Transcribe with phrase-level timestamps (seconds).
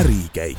[0.00, 0.58] ärikäik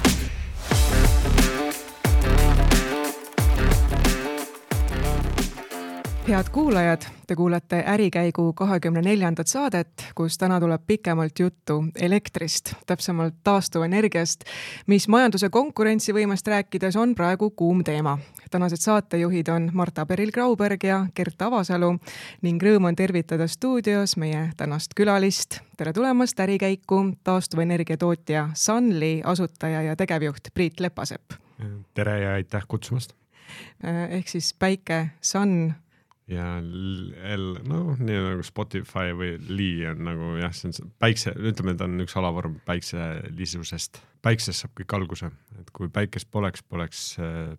[6.32, 13.33] head kuulajad, te kuulate Ärikäigu kahekümne neljandat saadet, kus täna tuleb pikemalt juttu elektrist, täpsemalt
[13.44, 14.46] taastuvenergiast,
[14.88, 18.18] mis majanduse konkurentsivõimest rääkides on praegu kuum teema.
[18.52, 21.94] Tänased saatejuhid on Marta Peril-Grauberg ja Gert Avasalu
[22.41, 25.60] ning rõõm on tervitada stuudios meie tänast külalist.
[25.77, 31.34] tere tulemast Ärikäiku, taastuvenergia tootja Sunly asutaja ja tegevjuht Priit Lepasepp.
[31.94, 33.14] tere ja aitäh kutsumast
[34.10, 35.74] ehk siis päike, sun
[36.31, 41.76] ja L, noh, nii nagu Spotify või Lee on nagu jah, see on päikse, ütleme,
[41.77, 44.02] ta on üks alavorm päikselisusest.
[44.23, 47.04] päiksest saab kõik alguse, et kui päikest poleks, poleks,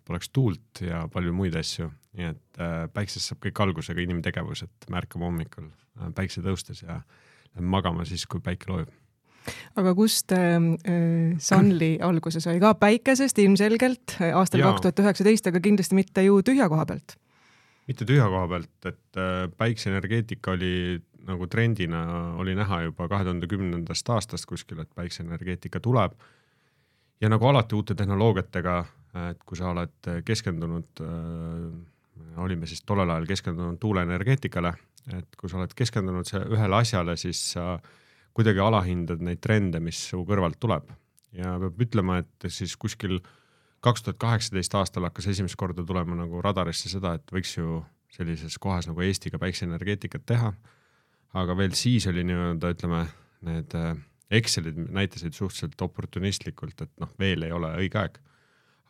[0.07, 4.65] poleks tuult ja palju muid asju, nii et äh, päiksest saab kõik alguse, ka inimtegevus,
[4.65, 7.01] et me ärkame hommikul äh, päikse tõustes ja
[7.53, 8.93] lähme magama siis, kui päike loojub.
[9.75, 10.55] Aga kust äh,
[10.87, 12.61] äh Sunly alguse sai?
[12.63, 17.17] Ka päikesest ilmselgelt aastal kaks tuhat üheksateist, aga kindlasti mitte ju tühja koha pealt
[17.89, 22.03] mitte tühja koha pealt, et äh, päikseenergeetika oli nagu trendina
[22.39, 26.15] oli näha juba kahe tuhande kümnendast aastast kuskil, et päikseenergeetika tuleb.
[27.21, 28.73] ja nagu alati uute tehnoloogiatega,
[29.29, 34.73] et kui sa oled keskendunud äh,, olime siis tollel ajal keskendunud tuuleenergeetikale,
[35.19, 37.77] et kui sa oled keskendunud ühele asjale, siis sa
[38.33, 40.91] kuidagi alahindad neid trende, mis su kõrvalt tuleb
[41.37, 43.31] ja peab ütlema, et siis kuskil äh,
[43.83, 47.81] kaks tuhat kaheksateist aastal hakkas esimest korda tulema nagu radarisse seda, et võiks ju
[48.13, 50.53] sellises kohas nagu Eestiga päikseenergeetikat teha.
[51.33, 53.05] aga veel siis oli nii-öelda, ütleme,
[53.41, 53.95] need äh,
[54.33, 58.19] Excelid näitasid suhteliselt oportunistlikult, et noh, veel ei ole õige aeg.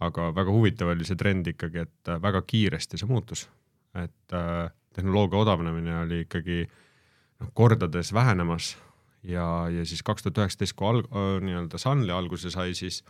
[0.03, 3.47] aga väga huvitav oli see trend ikkagi, et äh, väga kiiresti see muutus,
[3.95, 8.75] et äh, tehnoloogia odavnemine oli ikkagi noh, kordades vähenemas
[9.23, 11.09] ja, ja siis kaks tuhat üheksateist, kui alg-,
[11.47, 13.01] nii-öelda Sunly alguse sai, siis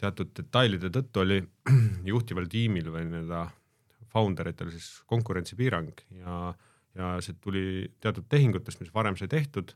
[0.00, 1.40] teatud detailide tõttu oli
[2.12, 3.44] juhtival tiimil või nii-öelda
[4.10, 6.40] founder itel siis konkurentsipiirang ja,
[6.98, 7.64] ja see tuli
[8.02, 9.74] teatud tehingutest, mis varem sai tehtud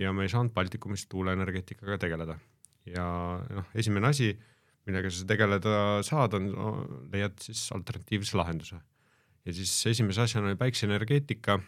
[0.00, 2.38] ja me ei saanud Baltikumis tuuleenergeetikaga tegeleda.
[2.86, 3.04] ja
[3.50, 4.32] noh, esimene asi,
[4.86, 5.76] millega sa tegeleda
[6.06, 6.72] saad, on no,,
[7.12, 8.80] leiad siis alternatiivse lahenduse.
[9.44, 11.60] ja siis esimese asjana oli päikseenergeetika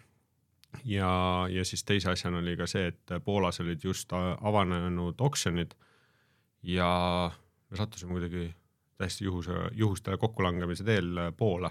[0.84, 1.10] ja,
[1.50, 5.74] ja siis teise asjana oli ka see, et Poolas olid just avanenud oksjonid
[6.62, 6.90] ja
[7.78, 8.48] sattusime kuidagi
[8.98, 11.70] täiesti juhuse, juhuste kokkulangemise teel äh, Poola.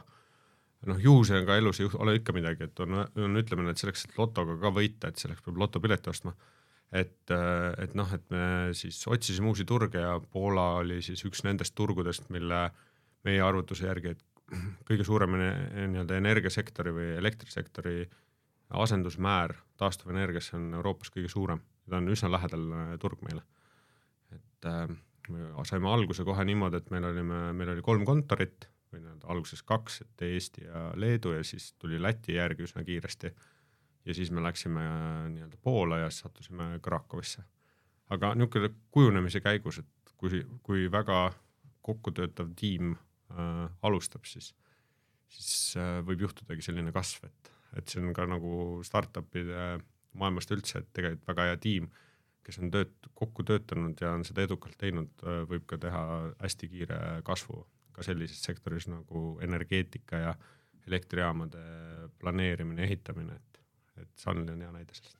[0.85, 4.57] noh, juhusega elus ei ole ikka midagi, et on, on ütlemine, et selleks, et lotoga
[4.59, 6.35] ka võita, et selleks peab lotopileti ostma.
[6.91, 11.43] et, äh, et noh, et me siis otsisime uusi turge ja Poola oli siis üks
[11.43, 12.67] nendest turgudest, mille
[13.23, 14.23] meie arvutuse järgi, et
[14.87, 18.03] kõige suurem nii-öelda energiasektori või elektrisektori
[18.73, 23.43] asendusmäär taastuvenergiasse on Euroopas kõige suurem, ta on üsna lähedal äh, turg meile.
[24.33, 24.87] et äh,
[25.67, 30.01] saime alguse kohe niimoodi, et meil olime, meil oli kolm kontorit või nii-öelda alguses kaks,
[30.03, 33.33] et Eesti ja Leedu ja siis tuli Läti järgi üsna kiiresti.
[34.05, 34.83] ja siis me läksime
[35.33, 37.43] nii-öelda Poola ja sattusime Krakowisse.
[38.09, 41.33] aga niisugune kujunemise käigus, et kui, kui väga
[41.81, 42.93] kokkutöötav tiim
[43.31, 44.53] äh, alustab, siis,
[45.29, 49.79] siis äh, võib juhtudagi selline kasv, et, et see on ka nagu startup'ide
[50.13, 51.89] maailmast üldse, et tegelikult väga hea tiim
[52.43, 55.11] kes on tööt-, kokku töötanud ja on seda edukalt teinud,
[55.49, 56.03] võib ka teha
[56.41, 60.33] hästi kiire kasvu ka sellises sektoris nagu energeetika ja
[60.87, 61.61] elektrijaamade
[62.19, 63.61] planeerimine, ehitamine, et,
[64.01, 65.19] et Sunly on hea näide sellest.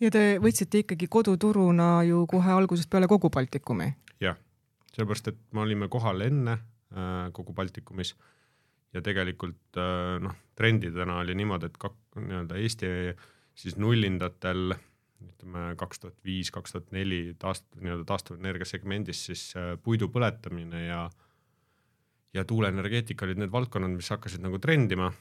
[0.00, 3.92] ja te võtsite ikkagi koduturuna ju kohe algusest peale kogu Baltikumi?
[4.24, 4.38] jah,
[4.94, 8.14] sellepärast, et me olime kohal enne äh, kogu Baltikumis
[8.94, 12.90] ja tegelikult äh, noh, trendidena oli niimoodi, et kak-, nii-öelda Eesti
[13.54, 14.74] siis nullindatel
[15.32, 20.86] ütleme kaks tuhat viis, kaks tuhat neli taast-, nii-öelda taastuvenergia segmendis siis äh, puidu põletamine
[20.86, 21.04] ja
[22.34, 25.12] ja tuuleenergeetika olid need valdkonnad, mis hakkasid nagu trendima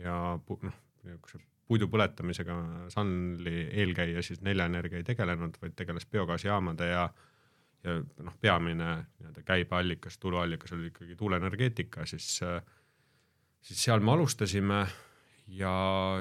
[0.00, 2.56] ja noh, niisuguse puidu põletamisega
[2.92, 7.08] Sunly eelkäija siis Nelja Energia ei tegelenud, vaid tegeles biogaasijaamade ja
[7.84, 8.86] ja noh, peamine
[9.18, 12.38] nii-öelda käibeallikas, tuluallikas oli ikkagi tuuleenergeetika, siis
[13.64, 14.86] siis seal me alustasime
[15.46, 15.74] ja,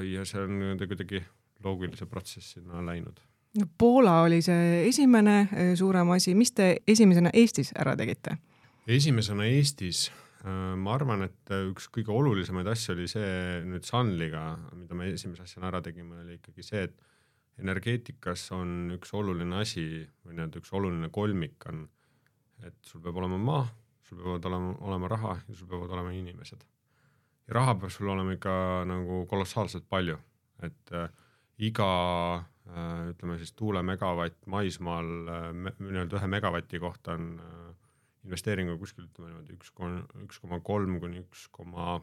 [0.04, 1.24] ja see on nii-öelda kuidagi
[1.64, 3.22] loogilise protsessina läinud.
[3.60, 8.38] no Poola oli see esimene eh, suurem asi, mis te esimesena Eestis ära tegite?
[8.88, 10.10] esimesena Eestis
[10.44, 14.46] äh, ma arvan, et üks kõige olulisemaid asju oli see nüüd Sunlyga,
[14.76, 17.02] mida me esimese asjana ära tegime, oli ikkagi see, et
[17.62, 19.86] energeetikas on üks oluline asi
[20.26, 21.86] või nii-öelda üks oluline kolmik on,
[22.66, 23.66] et sul peab olema maa,
[24.08, 26.64] sul peavad olema, olema raha ja sul peavad olema inimesed.
[27.48, 28.56] ja raha peab sul olema ikka
[28.90, 30.18] nagu kolossaalselt palju,
[30.64, 31.10] et äh,
[31.58, 31.90] iga
[33.12, 35.10] ütleme siis tuulemegavatt maismaal
[35.54, 37.28] nii-öelda ühe megavati kohta on
[38.24, 41.98] investeeringu kuskil ütleme niimoodi üks koma, üks koma kolm kuni üks koma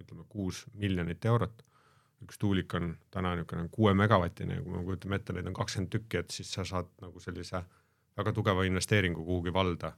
[0.00, 1.64] ütleme kuus miljonit eurot.
[2.24, 5.90] üks tuulik on täna niisugune kuue megavatine ja kui me kujutame ette, neid on kakskümmend
[5.92, 7.60] tükki, et siis sa saad nagu sellise
[8.16, 9.92] väga tugeva investeeringu kuhugi valda.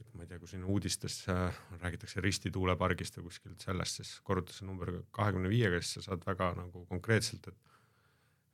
[0.00, 4.14] et ma ei tea, kui siin uudistes äh, räägitakse Risti tuulepargist või kuskilt sellest, siis
[4.26, 7.73] korruta see number kahekümne viiega, siis sa saad väga nagu konkreetselt, et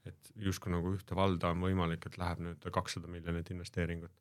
[0.09, 4.13] et justkui nagu ühte valda on võimalik, et läheb nüüd kakssada miljonit investeeringut.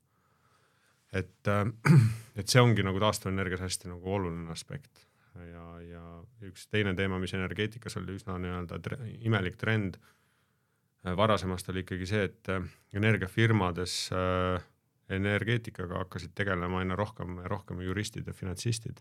[1.13, 1.65] Et, äh,
[2.39, 5.05] et see ongi nagu taastuvenergias hästi nagu oluline aspekt.
[5.39, 6.03] Ja, ja
[6.43, 12.07] üks teine teema, mis energeetikas oli üsna nii-öelda tre imelik trend äh, varasemast oli ikkagi
[12.09, 12.65] see, et äh,
[12.97, 14.65] energiafirmades äh,
[15.09, 18.99] energeetikaga hakkasid tegelema aina rohkem rohkem juristid ja finantsistid,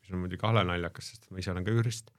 [0.00, 2.12] mis on muidugi hale naljakas, sest ma ise olen ka jurist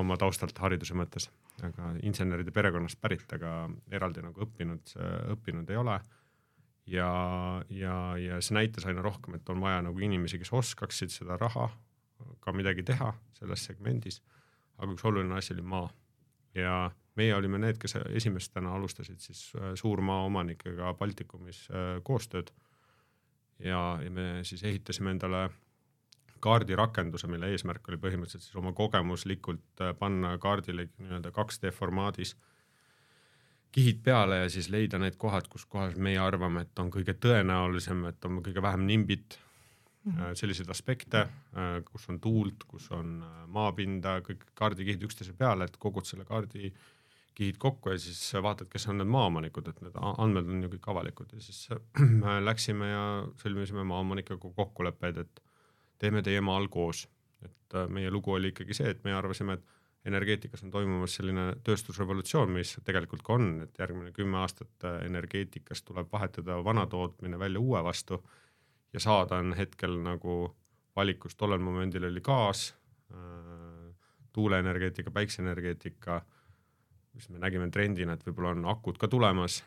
[0.00, 1.28] oma taustalt hariduse mõttes,
[1.62, 4.94] aga inseneride perekonnast pärit, aga eraldi nagu õppinud,
[5.34, 5.98] õppinud ei ole
[6.88, 7.10] ja,
[7.70, 11.68] ja, ja see näitas aina rohkem, et on vaja nagu inimesi, kes oskaksid seda raha
[12.42, 14.22] ka midagi teha selles segmendis.
[14.78, 15.88] aga üks oluline asi oli maa
[16.54, 22.52] ja meie olime need, kes esimestena alustasid siis äh, suurmaaomanikega Baltikumis äh, koostööd.
[23.58, 25.48] ja, ja me siis ehitasime endale
[26.44, 32.36] kaardirakenduse, mille eesmärk oli põhimõtteliselt siis oma kogemuslikult äh, panna kaardile nii-öelda 2D formaadis
[33.72, 38.06] kihid peale ja siis leida need kohad, kus kohas meie arvame, et on kõige tõenäolisem,
[38.08, 40.38] et on kõige vähem nimbit mm, -hmm.
[40.40, 46.06] selliseid aspekte, äh, kus on tuult, kus on maapinda, kõik kaardikihid üksteise peale, et kogud
[46.06, 46.72] selle kaardi
[47.38, 50.88] kihid kokku ja siis vaatad, kes on need maaomanikud, et need andmed on ju kõik
[50.90, 51.68] avalikud ja siis
[52.50, 53.04] läksime ja
[53.42, 55.42] sõlmisime maaomanikega kokkuleppeid, et
[55.98, 57.08] teeme teie maal koos.
[57.44, 59.64] et meie lugu oli ikkagi see, et meie arvasime, et
[60.08, 65.82] energeetikas on toimumas selline tööstusrevolutsioon, mis tegelikult ka on, et järgmine kümme aastat äh, energeetikas
[65.86, 68.22] tuleb vahetada vana tootmine välja uue vastu
[68.92, 70.38] ja saada on hetkel nagu
[70.96, 72.72] valikus, tollel momendil oli gaas,
[73.12, 73.94] äh,
[74.32, 76.20] tuuleenergeetika, päikseenergeetika,
[77.14, 79.62] mis me nägime trendina, et võib-olla on akud ka tulemas,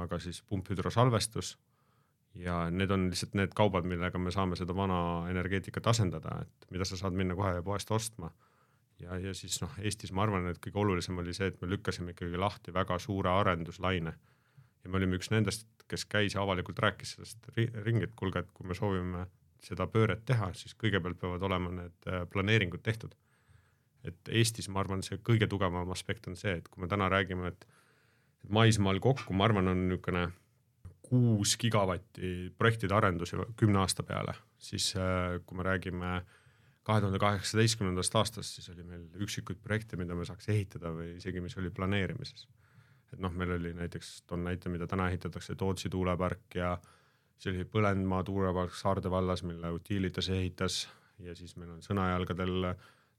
[0.00, 1.54] aga siis pumphüdrosalvestus
[2.34, 6.84] ja need on lihtsalt need kaubad, millega me saame seda vana energeetikat asendada, et mida
[6.84, 8.32] sa saad minna kohe poest ostma
[9.02, 12.14] ja, ja siis noh, Eestis ma arvan, et kõige olulisem oli see, et me lükkasime
[12.14, 14.14] ikkagi lahti väga suure arenduslaine.
[14.84, 18.50] ja me olime üks nendest, kes käis ja avalikult rääkis sellest ringi, et kuulge, et
[18.54, 19.26] kui me soovime
[19.64, 23.14] seda pööret teha, siis kõigepealt peavad olema need äh, planeeringud tehtud.
[24.04, 27.48] et Eestis, ma arvan, see kõige tugevam aspekt on see, et kui me täna räägime,
[27.48, 27.66] et
[28.52, 30.26] maismaal kokku, ma arvan, on niisugune
[31.04, 36.16] kuus gigavatti projektide arendusi kümne aasta peale, siis äh, kui me räägime
[36.84, 41.40] kahe tuhande kaheksateistkümnendast aastast, siis oli meil üksikuid projekte, mida me saaks ehitada või isegi,
[41.44, 42.48] mis oli planeerimises.
[43.12, 46.74] et noh, meil oli näiteks, toon näite, mida täna ehitatakse, Tootsi tuulepark ja
[47.38, 50.88] see oli Põlendmaa tuulepark Saarde vallas, mille Utilitas ehitas
[51.22, 52.74] ja siis meil on Sõnajalgadel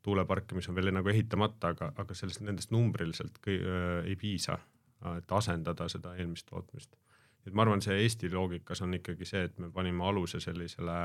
[0.06, 4.60] tuuleparke, mis on veel nagu ehitamata, aga, aga sellest, nendest numbriliselt kõi, äh, ei piisa,
[5.18, 6.96] et asendada seda eelmist tootmist.
[7.46, 10.96] Et ma arvan, see Eesti loogikas on ikkagi see, et me panime aluse sellisele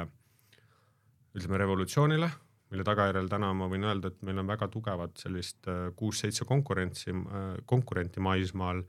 [1.37, 2.31] ütleme revolutsioonile
[2.71, 7.13] mille tagajärjel täna ma võin öelda, et meil on väga tugevat sellist äh, kuus-seitse konkurentsi,
[7.13, 8.85] äh, konkurenti maismaal,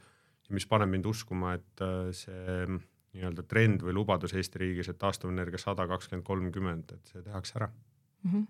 [0.52, 2.66] mis paneb mind uskuma, et äh, see
[3.12, 7.72] nii-öelda trend või lubadus Eesti riigis, et taastuvenergia sada kakskümmend kolmkümmend, et see tehakse ära
[7.72, 8.32] mm.
[8.32, 8.46] -hmm.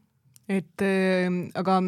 [0.59, 1.79] et äh, aga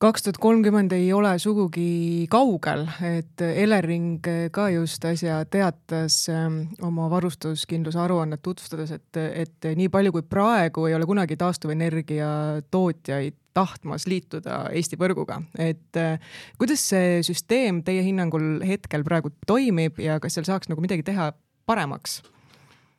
[0.00, 7.10] kaks tuhat kolmkümmend ei ole sugugi kaugel, et Elering ka just äsja teatas ähm, oma
[7.12, 12.30] varustuskindluse aruannet tutvustades, et, et nii palju kui praegu ei ole kunagi taastuvenergia
[12.72, 20.00] tootjaid tahtmas liituda Eesti võrguga, et äh, kuidas see süsteem teie hinnangul hetkel praegu toimib
[20.00, 21.32] ja kas seal saaks nagu midagi teha
[21.68, 22.22] paremaks?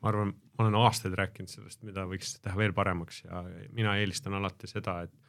[0.01, 3.41] ma arvan, ma olen aastaid rääkinud sellest, mida võiks teha veel paremaks ja
[3.73, 5.20] mina eelistan alati seda, et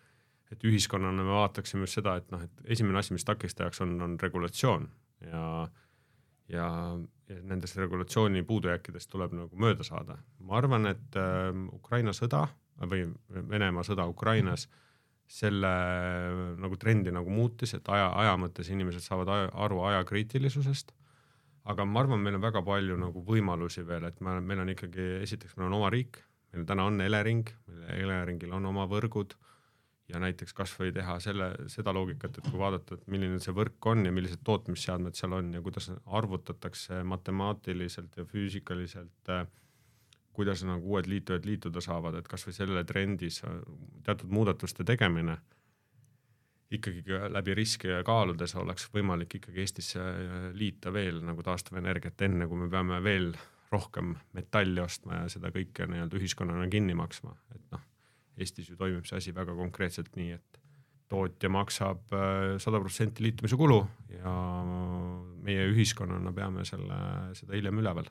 [0.52, 4.18] et ühiskonnana me vaataksime just seda, et noh, et esimene asi, mis takistajaks on, on
[4.21, 4.88] regulatsioon
[5.30, 5.44] ja,
[6.52, 6.66] ja,
[7.30, 10.18] ja nendest regulatsiooni puudujääkidest tuleb nagu mööda saada.
[10.40, 12.47] ma arvan, et äh, Ukraina sõda
[12.88, 14.68] või Venemaa sõda Ukrainas
[15.32, 15.71] selle
[16.61, 20.92] nagu trendi nagu muutis, et aja, aja mõttes inimesed saavad aja, aru aja kriitilisusest.
[21.64, 25.23] aga ma arvan, meil on väga palju nagu võimalusi veel, et me, meil on ikkagi,
[25.23, 26.18] esiteks meil on oma riik,
[26.52, 27.49] meil täna on Elering,
[27.97, 29.37] Eleringil on oma võrgud
[30.12, 34.07] ja näiteks kasvõi teha selle, seda loogikat, et kui vaadata, et milline see võrk on
[34.07, 39.47] ja millised tootmisseadmed seal on ja kuidas arvutatakse matemaatiliselt ja füüsikaliselt äh,
[40.33, 43.59] kuidas nagu uued liitujad liituda saavad, et kasvõi selle trendis äh,
[44.04, 45.38] teatud muudatuste tegemine.
[46.73, 50.04] ikkagi läbi riske kaaludes oleks võimalik ikkagi Eestisse
[50.57, 53.35] liita veel nagu taastuvenergiat, enne kui me peame veel
[53.73, 57.85] rohkem metalli ostma ja seda kõike nii-öelda ühiskonnana kinni maksma, et noh,
[58.41, 60.62] Eestis ju toimib see asi väga konkreetselt nii, et
[61.12, 63.81] tootja maksab äh, sada protsenti liitumise kulu
[64.17, 64.33] ja
[65.45, 66.99] meie ühiskonnana peame selle,
[67.39, 68.09] seda hiljem üleval.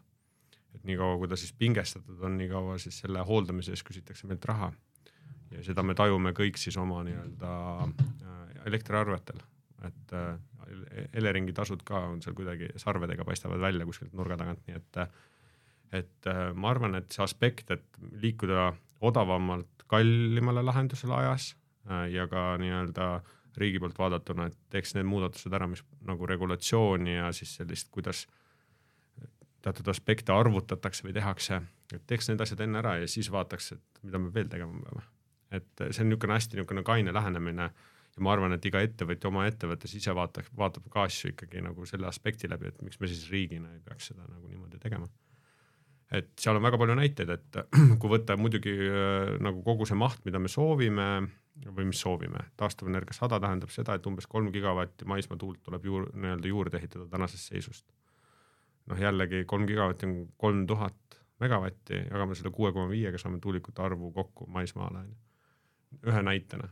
[0.76, 4.46] et niikaua, kui ta siis pingestatud on, nii kaua siis selle hooldamise eest küsitakse meilt
[4.48, 4.72] raha.
[5.52, 7.56] ja seda me tajume kõik siis oma nii-öelda
[7.88, 9.42] äh, elektriarvetel,
[9.90, 10.32] et äh,
[11.18, 15.02] Eleringi tasud ka on seal kuidagi sarvedega paistavad välja kuskilt nurga tagant, nii et
[15.92, 18.70] et ma arvan, et see aspekt, et liikuda
[19.02, 21.52] odavamalt kallimale lahendusele ajas
[21.90, 23.22] Äh, ja ka nii-öelda
[23.58, 28.28] riigi poolt vaadatuna, et teeks need muudatused ära, mis nagu regulatsiooni ja siis sellist, kuidas
[29.66, 31.58] teatud aspekte arvutatakse või tehakse,
[31.94, 35.08] et teeks need asjad enne ära ja siis vaataks, et mida me veel tegema peame.
[35.52, 37.68] et see on niisugune hästi niisugune kaine lähenemine
[38.16, 41.86] ja ma arvan, et iga ettevõtja oma ettevõttes ise vaatab, vaatab ka asju ikkagi nagu
[41.86, 45.10] selle aspekti läbi, et miks me siis riigina ei peaks seda nagu niimoodi tegema
[46.12, 47.60] et seal on väga palju näiteid, et
[48.00, 51.08] kui võtta muidugi äh, nagu kogu see maht, mida me soovime
[51.76, 56.08] või mis soovime, taastuvenergia sada tähendab seda, et umbes kolm gigavatti maismaa tuult tuleb juur,
[56.16, 57.86] nii-öelda juurde ehitada tänasest seisust.
[58.90, 63.82] noh, jällegi kolm gigavatti on kolm tuhat megavatti, jagame selle kuue koma viiega, saame tuulikute
[63.82, 65.18] arvu kokku maismaale onju.
[66.08, 66.70] ühe näitena,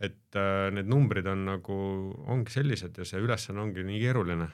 [0.00, 1.76] et äh, need numbrid on nagu,
[2.32, 4.48] ongi sellised ja see ülesanne ongi nii keeruline,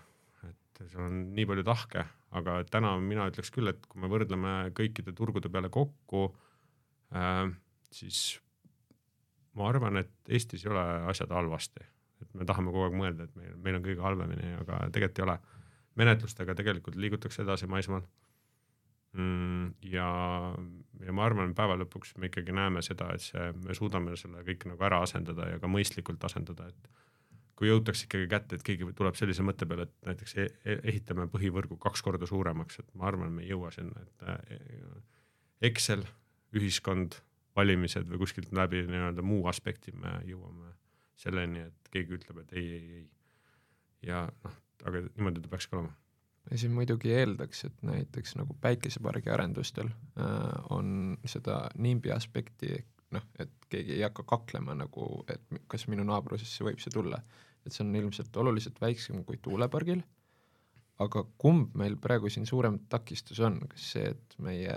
[0.48, 2.04] et seal on nii palju tahke
[2.38, 6.26] aga täna mina ütleks küll, et kui me võrdleme kõikide turgude peale kokku
[7.14, 7.46] äh,,
[7.94, 8.24] siis
[9.54, 11.84] ma arvan, et Eestis ei ole asjad halvasti,
[12.22, 15.28] et me tahame kogu aeg mõelda, et meil, meil on kõige halvemini, aga tegelikult ei
[15.28, 15.38] ole.
[15.94, 18.02] menetlustega tegelikult liigutakse edasi maismaal
[19.14, 19.74] mm,.
[19.92, 20.08] ja,
[21.06, 24.66] ja ma arvan, päeva lõpuks me ikkagi näeme seda, et see, me suudame selle kõik
[24.72, 27.03] nagu ära asendada ja ka mõistlikult asendada, et
[27.58, 31.26] kui jõutakse ikkagi kätte, et keegi tuleb sellise mõtte peale, et näiteks e-, e ehitame
[31.32, 34.38] põhivõrgu kaks korda suuremaks, et ma arvan, me ei jõua sinna, et äh,
[35.70, 36.02] Excel,
[36.54, 37.20] ühiskond,
[37.56, 40.74] valimised või kuskilt läbi nii-öelda muu aspekti me jõuame
[41.18, 43.04] selleni, et keegi ütleb, et ei, ei, ei.
[44.10, 45.94] ja noh, aga niimoodi ta peaks ka olema
[46.50, 50.26] ja siin muidugi eeldaks, et näiteks nagu päikesepargi arendustel äh,
[50.74, 52.82] on seda NIMBY aspekti
[53.14, 57.22] noh, et keegi ei hakka kaklema nagu, et kas minu naabrusesse võib see tulla.
[57.64, 60.02] et see on ilmselt oluliselt väiksem kui tuulepargil,
[61.00, 64.74] aga kumb meil praegu siin suurem takistus on, kas see, et meie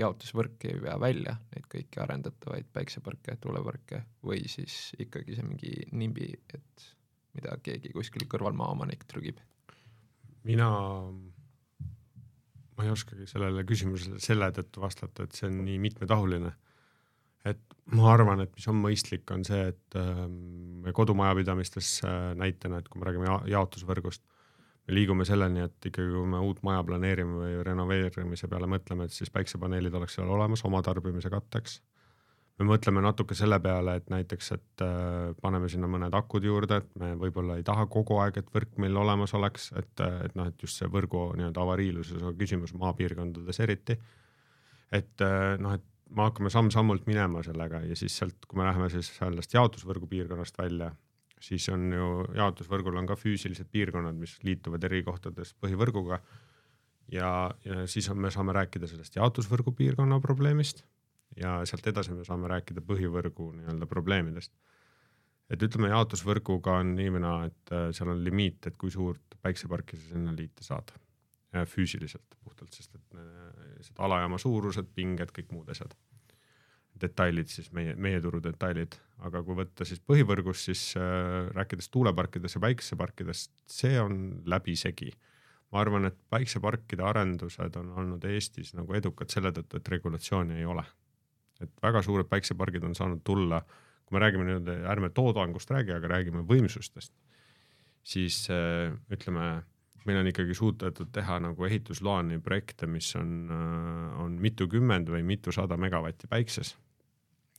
[0.00, 6.32] jaotusvõrk ei vea välja neid kõiki arendatavaid päikseparke, tuuleparke või siis ikkagi see mingi nimbi,
[6.56, 6.88] et
[7.36, 9.38] mida keegi kuskil kõrval maaomanik trügib?
[10.44, 10.68] mina,
[12.76, 16.52] ma ei oskagi sellele küsimusele selle tõttu vastata, et see on nii mitmetahuline
[17.44, 17.60] et
[17.92, 23.00] ma arvan, et mis on mõistlik, on see, et äh, kodumajapidamistes äh, näitena, et kui
[23.00, 24.24] me räägime ja jaotusvõrgust,
[24.88, 29.16] me liigume selleni, et ikkagi, kui me uut maja planeerime või renoveerimise peale mõtleme, et
[29.16, 31.82] siis päiksepaneelid oleks seal olemas oma tarbimise katteks.
[32.58, 36.92] me mõtleme natuke selle peale, et näiteks, et äh, paneme sinna mõned akud juurde, et
[37.00, 40.62] me võib-olla ei taha kogu aeg, et võrk meil olemas oleks, et, et noh, et
[40.62, 43.98] just see võrgu nii-öelda avariilisuse küsimus maapiirkondades eriti.
[44.92, 48.90] et äh, noh, et me hakkame samm-sammult minema sellega ja siis sealt, kui me läheme
[48.92, 50.90] siis sellest jaotusvõrgu piirkonnast välja,
[51.42, 56.20] siis on ju jaotusvõrgul on ka füüsilised piirkonnad, mis liituvad eri kohtades põhivõrguga.
[57.12, 57.30] ja,
[57.64, 60.84] ja siis on, me saame rääkida sellest jaotusvõrgu piirkonna probleemist
[61.36, 64.52] ja sealt edasi me saame rääkida põhivõrgu nii-öelda probleemidest.
[65.50, 69.36] et ütleme, jaotusvõrguga on nii või naa, et äh, seal on limiit, et kui suurt
[69.42, 70.94] päikseparki sa sinna liita saad
[71.68, 75.94] füüsiliselt puhtalt, sest et äh, seda alajaama suurused, pinged, kõik muud asjad.
[77.02, 78.94] detailid siis meie, meie turu detailid,
[79.26, 85.10] aga kui võtta siis põhivõrgus, siis äh, rääkides tuuleparkidest ja päikeseparkidest, see on läbisegi.
[85.72, 90.64] ma arvan, et päikseparkide arendused on olnud Eestis nagu edukad selle tõttu, et regulatsiooni ei
[90.64, 90.84] ole.
[91.60, 93.60] et väga suured päiksepargid on saanud tulla,
[94.04, 97.12] kui me räägime nii-öelda, ärme toodangust räägi, aga räägime võimsustest,
[98.02, 99.62] siis äh, ütleme
[100.04, 105.78] meil on ikkagi suudetud teha nagu ehitusloani projekte, mis on, äh, on mitukümmend või mitusada
[105.80, 106.76] megavatti päikses.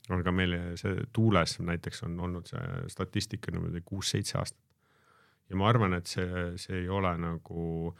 [0.09, 4.61] aga meil see tuules näiteks on olnud see statistika niimoodi kuus-seitse aastat.
[5.49, 7.95] ja ma arvan, et see, see ei ole nagu,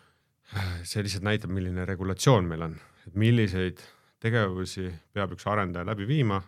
[0.84, 2.76] see lihtsalt näitab, milline regulatsioon meil on,
[3.08, 3.82] et milliseid
[4.20, 6.42] tegevusi peab üks arendaja läbi viima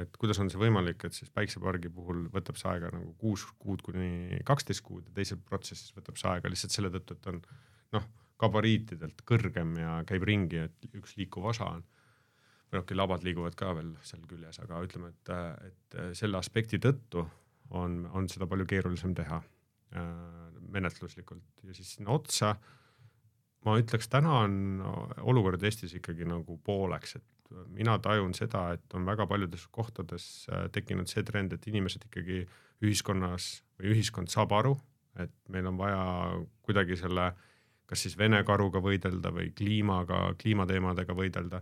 [0.00, 3.82] et kuidas on see võimalik, et siis päiksepargi puhul võtab see aega nagu kuus kuud
[3.84, 7.40] kuni kaksteist kuud ja teises protsessis võtab see aega lihtsalt selle tõttu, et on
[7.98, 8.06] noh,
[8.42, 11.84] gabariitidelt kõrgem ja käib ringi, et üks liikuv osa on.
[12.70, 15.32] või noh, küll labad liiguvad ka veel seal küljes, aga ütleme, et,
[15.68, 17.26] et selle aspekti tõttu
[17.76, 20.06] on, on seda palju keerulisem teha äh,
[20.72, 22.56] menetluslikult ja siis sinna otsa
[23.66, 24.82] ma ütleks, täna on
[25.22, 27.26] olukord Eestis ikkagi nagu pooleks, et
[27.72, 32.44] mina tajun seda, et on väga paljudes kohtades äh, tekkinud see trend, et inimesed ikkagi
[32.82, 34.76] ühiskonnas või ühiskond saab aru,
[35.20, 36.04] et meil on vaja
[36.66, 37.32] kuidagi selle
[37.92, 41.60] kas siis Vene karuga võidelda või kliimaga, kliimateemadega võidelda.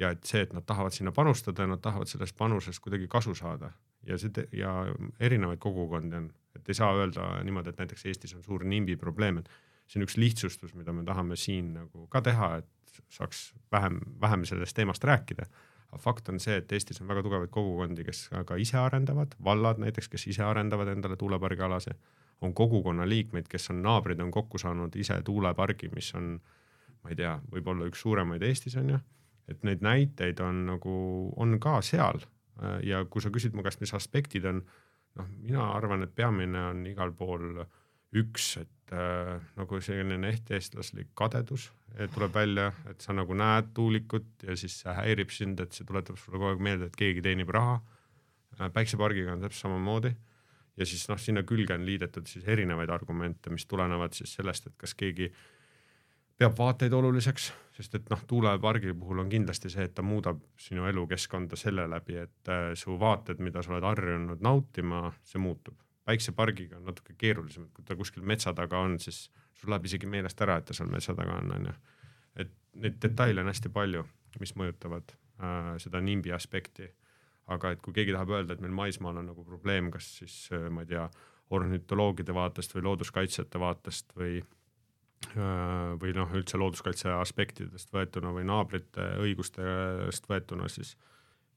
[0.00, 3.34] Ja et see, et nad tahavad sinna panustada ja nad tahavad sellest panusest kuidagi kasu
[3.36, 3.70] saada.
[4.08, 4.72] Ja see ja
[5.20, 9.42] erinevaid kogukondi on, et ei saa öelda niimoodi, et näiteks Eestis on suur nimbi probleem,
[9.42, 9.50] et
[9.86, 14.44] see on üks lihtsustus, mida me tahame siin nagu ka teha, et saaks vähem, vähem
[14.44, 15.46] sellest teemast rääkida.
[15.86, 19.78] aga fakt on see, et Eestis on väga tugevaid kogukondi, kes ka ise arendavad, vallad
[19.78, 21.94] näiteks, kes ise arendavad endale tuulepargialasi,
[22.40, 26.32] on kogukonna liikmeid, kes on naabrid, on kokku saanud ise tuulepargi, mis on,
[27.02, 28.98] ma ei tea, võib-olla üks suuremaid Eestis on ju.
[29.48, 30.96] Et neid näiteid on nagu,
[31.38, 32.18] on ka seal.
[32.82, 34.64] Ja kui sa küsid mu käest, mis aspektid on,
[35.16, 37.62] noh, mina arvan, et peamine on igal pool
[38.16, 41.70] üks, et äh, nagu selline ehteestlaslik kadedus
[42.12, 46.18] tuleb välja, et sa nagu näed tuulikut ja siis see häirib sind, et see tuletab
[46.20, 47.78] sulle kogu aeg meelde, et keegi teenib raha
[48.60, 48.68] äh,.
[48.72, 50.12] päiksepargiga on täpselt samamoodi
[50.76, 54.76] ja siis noh, sinna külge on liidetud siis erinevaid argumente, mis tulenevad siis sellest, et
[54.76, 55.30] kas keegi
[56.36, 60.84] peab vaateid oluliseks, sest et noh, tuulepargi puhul on kindlasti see, et ta muudab sinu
[60.90, 65.80] elukeskkonda selle läbi, et äh, su vaated, mida sa oled harjunud nautima, see muutub.
[66.06, 69.26] Päiksepargiga on natuke keerulisem, kui ta kuskil metsa taga on, siis
[69.58, 71.74] sul läheb isegi meelest ära, et ta seal metsa taga on, onju.
[72.42, 74.04] et neid detaile on hästi palju,
[74.40, 76.92] mis mõjutavad äh, seda nimbi aspekti.
[77.46, 80.68] aga et kui keegi tahab öelda, et meil maismaal on nagu probleem, kas siis äh,
[80.70, 81.08] ma ei tea,
[81.50, 84.40] ornitoloogide vaatest või looduskaitsjate vaatest või
[85.34, 90.94] Äh, või noh, üldse looduskaitse aspektidest võetuna või naabrite õigustest võetuna, siis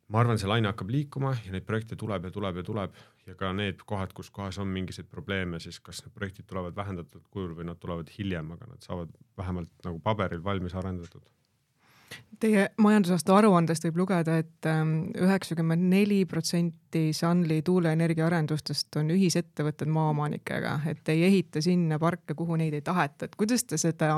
[0.09, 3.01] ma arvan, see laine hakkab liikuma ja neid projekte tuleb ja tuleb ja tuleb.
[3.29, 7.27] Ja ka need kohad, kus kohas on mingisuguseid probleeme, siis kas need projektid tulevad vähendatud
[7.29, 11.27] kujul või nad tulevad hiljem, aga nad saavad vähemalt nagu paberil valmis arendatud.
[12.39, 19.11] Teie majandusaasta aruandest võib lugeda et, et ähm, üheksakümmend neli protsenti Sunly tuuleenergia arendustest on
[19.13, 24.15] ühisettevõtted maaomanikega, et ei ehita sinna parke, kuhu neid ei taheta, et kuidas te seda,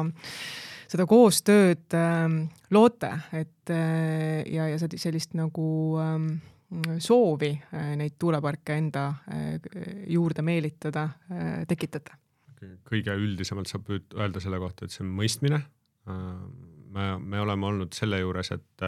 [0.91, 2.25] seda koostööd äh,
[2.73, 5.67] loote, et äh, ja, ja sellist nagu
[6.01, 6.17] äh,
[7.03, 9.55] soovi äh, neid tuuleparke enda äh,
[10.11, 11.09] juurde meelitada
[11.67, 12.17] tekitate?
[12.85, 15.57] kõige üldisemalt saab öelda selle kohta, et see on mõistmine
[16.93, 18.83] me, me oleme olnud selle juures, et,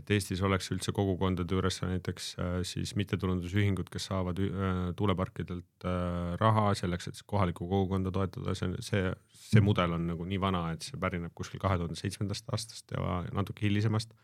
[0.00, 6.32] et Eestis oleks üldse kogukondade juures näiteks äh, siis mittetulundusühingud, kes saavad äh, tuuleparkidelt äh,
[6.40, 10.86] raha selleks, et kohalikku kogukonda toetada, see, see, see mudel on nagu nii vana, et
[10.86, 14.16] see pärineb kuskil kahe tuhande seitsmendast aastast ja natuke hilisemast.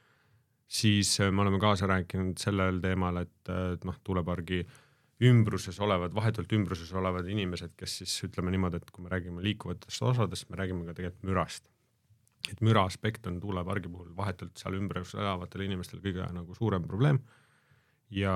[0.66, 4.64] siis me oleme kaasa rääkinud sellel teemal, et, et noh, tuulepargi
[5.26, 10.02] ümbruses olevad, vahetult ümbruses olevad inimesed, kes siis ütleme niimoodi, et kui me räägime liikuvatest
[10.10, 11.70] osadest, me räägime ka tegelikult mürast
[12.50, 17.20] et müra aspekt on tuulepargi puhul vahetult seal ümbruses elavatel inimestel kõige nagu suurem probleem.
[18.10, 18.34] ja,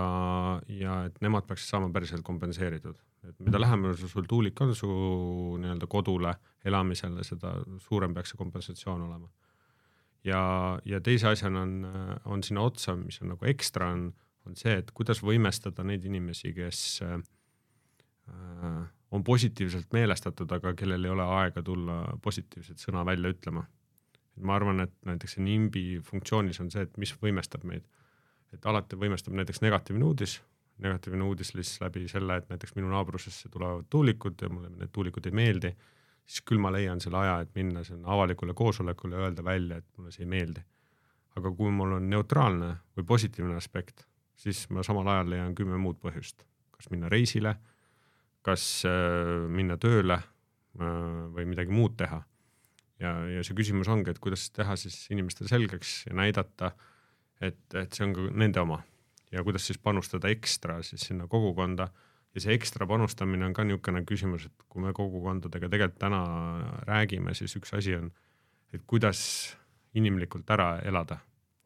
[0.66, 2.96] ja et nemad peaksid saama päriselt kompenseeritud,
[3.28, 4.88] et mida lähemal sul tuulik on su
[5.62, 6.34] nii-öelda kodule
[6.64, 9.28] elamisele, seda suurem peaks see kompensatsioon olema.
[10.24, 10.42] ja,
[10.84, 11.76] ja teise asjana on,
[12.24, 14.08] on sinna otsa, mis on nagu ekstra, on,
[14.46, 17.20] on see, et kuidas võimestada neid inimesi, kes äh,
[19.10, 23.64] on positiivselt meelestatud, aga kellel ei ole aega tulla positiivset sõna välja ütlema
[24.36, 27.86] ma arvan, et näiteks see NIMBY funktsioonis on see, et mis võimestab meid.
[28.50, 30.40] et alati võimestab näiteks negatiivne uudis,
[30.82, 35.26] negatiivne uudis siis läbi selle, et näiteks minu naabrusesse tulevad tuulikud ja mulle need tuulikud
[35.26, 35.70] ei meeldi,
[36.26, 39.86] siis küll ma leian selle aja, et minna sinna avalikule koosolekule ja öelda välja, et
[39.96, 40.64] mulle see ei meeldi.
[41.38, 44.02] aga kui mul on neutraalne või positiivne aspekt,
[44.34, 46.42] siis ma samal ajal leian kümme muud põhjust,
[46.74, 47.54] kas minna reisile,
[48.42, 50.26] kas äh, minna tööle äh,
[51.36, 52.18] või midagi muud teha
[53.00, 56.72] ja, ja see küsimus ongi, et kuidas teha siis inimestele selgeks ja näidata,
[57.40, 58.80] et, et see on ka nende oma.
[59.30, 61.88] Ja kuidas siis panustada ekstra siis sinna kogukonda.
[62.34, 66.20] Ja see ekstra panustamine on ka niisugune küsimus, et kui me kogukondadega tegelikult täna
[66.86, 68.10] räägime, siis üks asi on,
[68.74, 69.20] et kuidas
[69.98, 71.18] inimlikult ära elada,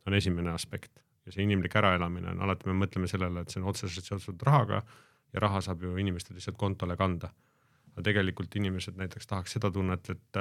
[0.08, 1.02] on esimene aspekt.
[1.24, 4.80] Ja see inimlik äraelamine on alati, me mõtleme sellele, et see on otseselt seotud rahaga
[5.32, 7.32] ja raha saab ju inimestel lihtsalt kontole kanda.
[7.94, 10.38] aga tegelikult inimesed näiteks tahaks seda tunnet, et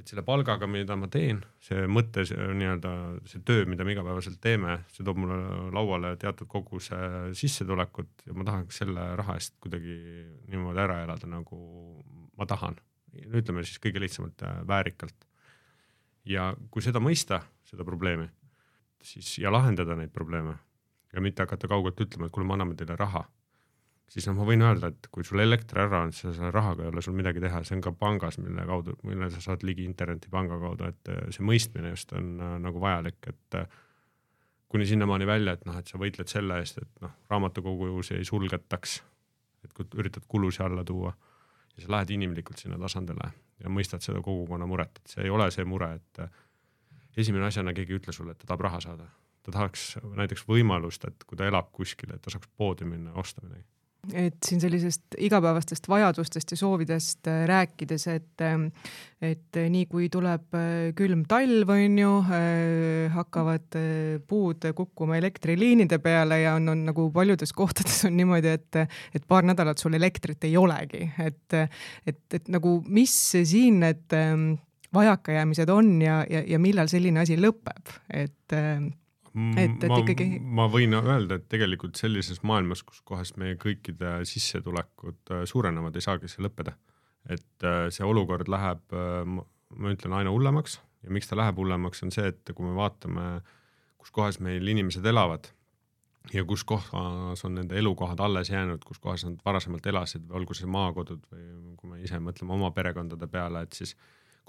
[0.00, 2.92] et selle palgaga, mida ma teen, see mõte, see nii-öelda
[3.28, 5.38] see töö, mida me igapäevaselt teeme, see toob mulle
[5.74, 6.96] lauale teatud koguse
[7.38, 9.98] sissetulekut ja ma tahaks selle raha eest kuidagi
[10.52, 11.60] niimoodi ära elada, nagu
[12.38, 12.78] ma tahan.
[13.12, 15.28] ütleme siis kõige lihtsamalt äh, väärikalt.
[16.24, 18.28] ja kui seda mõista, seda probleemi,
[19.02, 20.56] siis ja lahendada neid probleeme
[21.12, 23.26] ja mitte hakata kaugelt ütlema, et kuule, me anname teile raha,
[24.12, 26.90] siis noh, ma võin öelda, et kui sul elekter ära on, siis selle rahaga ei
[26.92, 30.58] ole sul midagi teha, see on ka pangas, mille kaudu, mille sa saad ligi internetipanga
[30.60, 33.80] kaudu, et äh, see mõistmine just on äh, nagu vajalik, et äh,
[34.72, 39.00] kuni sinnamaani välja, et noh, et sa võitled selle eest, et noh, raamatukogusid ei sulgetaks,
[39.64, 41.12] et kui üritad kulusid alla tuua
[41.76, 45.48] ja sa lähed inimlikult sinna tasandile ja mõistad seda kogukonna muret, et see ei ole
[45.54, 46.24] see mure, et
[47.22, 49.06] esimene asjana keegi ei ütle sulle, et ta tahab raha saada.
[49.42, 53.22] ta tahaks näiteks võimalust, et kui ta elab kuskil, et ta saaks poodi minna ja
[53.22, 53.64] osta midagi
[54.10, 58.64] et siin sellisest igapäevastest vajadustest ja soovidest äh, rääkides, et, ähm,
[59.22, 63.78] et nii kui tuleb äh, külm talv, on ju, äh, hakkavad
[64.26, 68.80] puud kukkuma elektriliinide peale ja on, on nagu paljudes kohtades on niimoodi, et,
[69.14, 71.58] et paar nädalat sul elektrit ei olegi, et,
[72.06, 74.56] et, et nagu mis siin need ähm,
[74.94, 78.58] vajakajäämised on ja, ja, ja millal selline asi lõpeb, et
[79.32, 80.26] et, et ma, ikkagi.
[80.60, 86.04] ma võin öelda, et tegelikult sellises maailmas, kus kohas meie kõikide sissetulekud äh, suurenevad, ei
[86.04, 86.76] saagi see lõppeda.
[87.30, 92.02] et äh, see olukord läheb, äh, ma ütlen, aina hullemaks ja miks ta läheb hullemaks,
[92.04, 93.40] on see, et kui me vaatame,
[94.02, 95.48] kus kohas meil inimesed elavad
[96.30, 100.70] ja kus kohas on nende elukohad alles jäänud, kus kohas nad varasemalt elasid, olgu see
[100.70, 103.96] maakodud või kui me ise mõtleme oma perekondade peale, et siis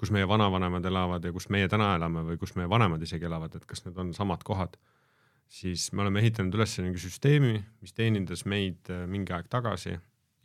[0.00, 3.54] kus meie vanavanemad elavad ja kus meie täna elame või kus meie vanemad isegi elavad,
[3.54, 4.76] et kas need on samad kohad,
[5.48, 7.54] siis me oleme ehitanud üles mingi süsteemi,
[7.84, 9.96] mis teenindas meid äh, mingi aeg tagasi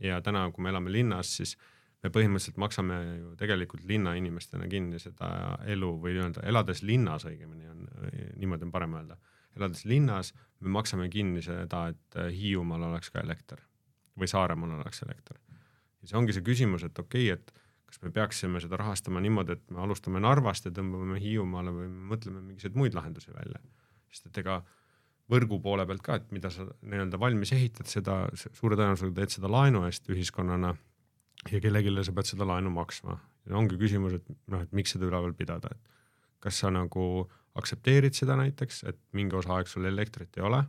[0.03, 1.55] ja täna, kui me elame linnas, siis
[2.03, 7.88] me põhimõtteliselt maksame ju tegelikult linnainimestena kinni seda elu või nii-öelda elades linnas õigemini on,
[8.39, 9.17] niimoodi on parem öelda.
[9.57, 13.65] elades linnas me maksame kinni seda, et äh, Hiiumaal oleks ka elekter
[14.19, 15.39] või Saaremaal oleks elekter.
[16.01, 17.59] ja see ongi see küsimus, et okei okay,, et
[17.89, 22.12] kas me peaksime seda rahastama niimoodi, et me alustame Narvast ja tõmbame Hiiumaale või me
[22.12, 23.62] mõtleme mingisuguseid muid lahendusi välja.
[24.10, 24.60] sest et ega
[25.30, 29.52] võrgu poole pealt ka, et mida sa nii-öelda valmis ehitad, seda suure tõenäosusega teed seda
[29.52, 30.73] laenu eest ühiskonnana
[31.52, 33.19] ja kellelegi sa pead seda laenu maksma.
[33.49, 35.99] ja ongi küsimus, et noh, et miks seda üleval pidada, et
[36.39, 40.63] kas sa nagu aktsepteerid seda näiteks, et mingi osa aeg sul elektrit ei ole,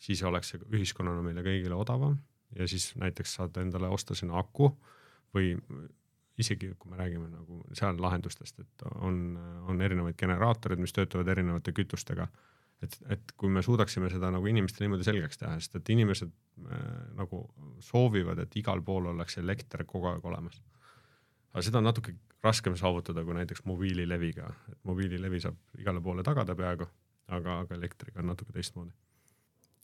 [0.00, 2.16] siis oleks see ühiskonnana meile kõigile odavam
[2.56, 4.70] ja siis näiteks saad endale osta sinna aku
[5.34, 5.54] või
[6.40, 9.36] isegi kui me räägime nagu seal lahendustest, et on,
[9.68, 12.28] on erinevaid generaatoreid, mis töötavad erinevate kütustega.
[12.82, 16.80] et, et kui me suudaksime seda nagu inimestele niimoodi selgeks teha, sest et inimesed äh,
[17.18, 17.44] nagu
[17.80, 20.62] soovivad, et igal pool oleks elekter kogu aeg olemas.
[21.52, 26.56] aga seda on natuke raskem saavutada kui näiteks mobiilileviga, et mobiililevi saab igale poole tagada
[26.58, 26.88] peaaegu,
[27.28, 28.92] aga, aga elektriga on natuke teistmoodi.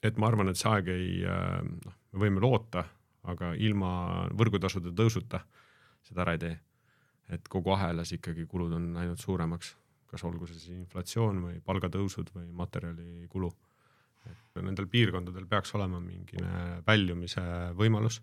[0.03, 2.87] et ma arvan, et see aeg ei, äh, noh, me võime loota,
[3.29, 5.43] aga ilma võrgutasude tõusuta
[6.07, 6.57] seda ära ei tee.
[7.29, 9.75] et kogu ahelas ikkagi kulud on läinud suuremaks,
[10.09, 13.51] kas olgu see siis inflatsioon või palgatõusud või materjalikulu.
[14.29, 17.41] et nendel piirkondadel peaks olema mingine väljumise
[17.77, 18.21] võimalus.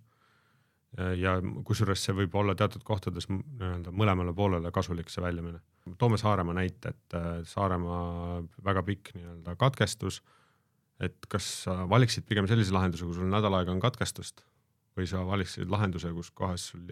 [0.97, 5.61] ja kusjuures see võib olla teatud kohtades nii-öelda mõlemale poolele kasulik, see väljumine.
[5.99, 10.23] toome Saaremaa näite, et äh, Saaremaa väga pikk nii-öelda katkestus
[11.03, 14.43] et kas sa valiksid pigem sellise lahenduse, kui sul nädal aega on katkestust
[14.97, 16.87] või sa valiksid lahenduse, kus kohas sul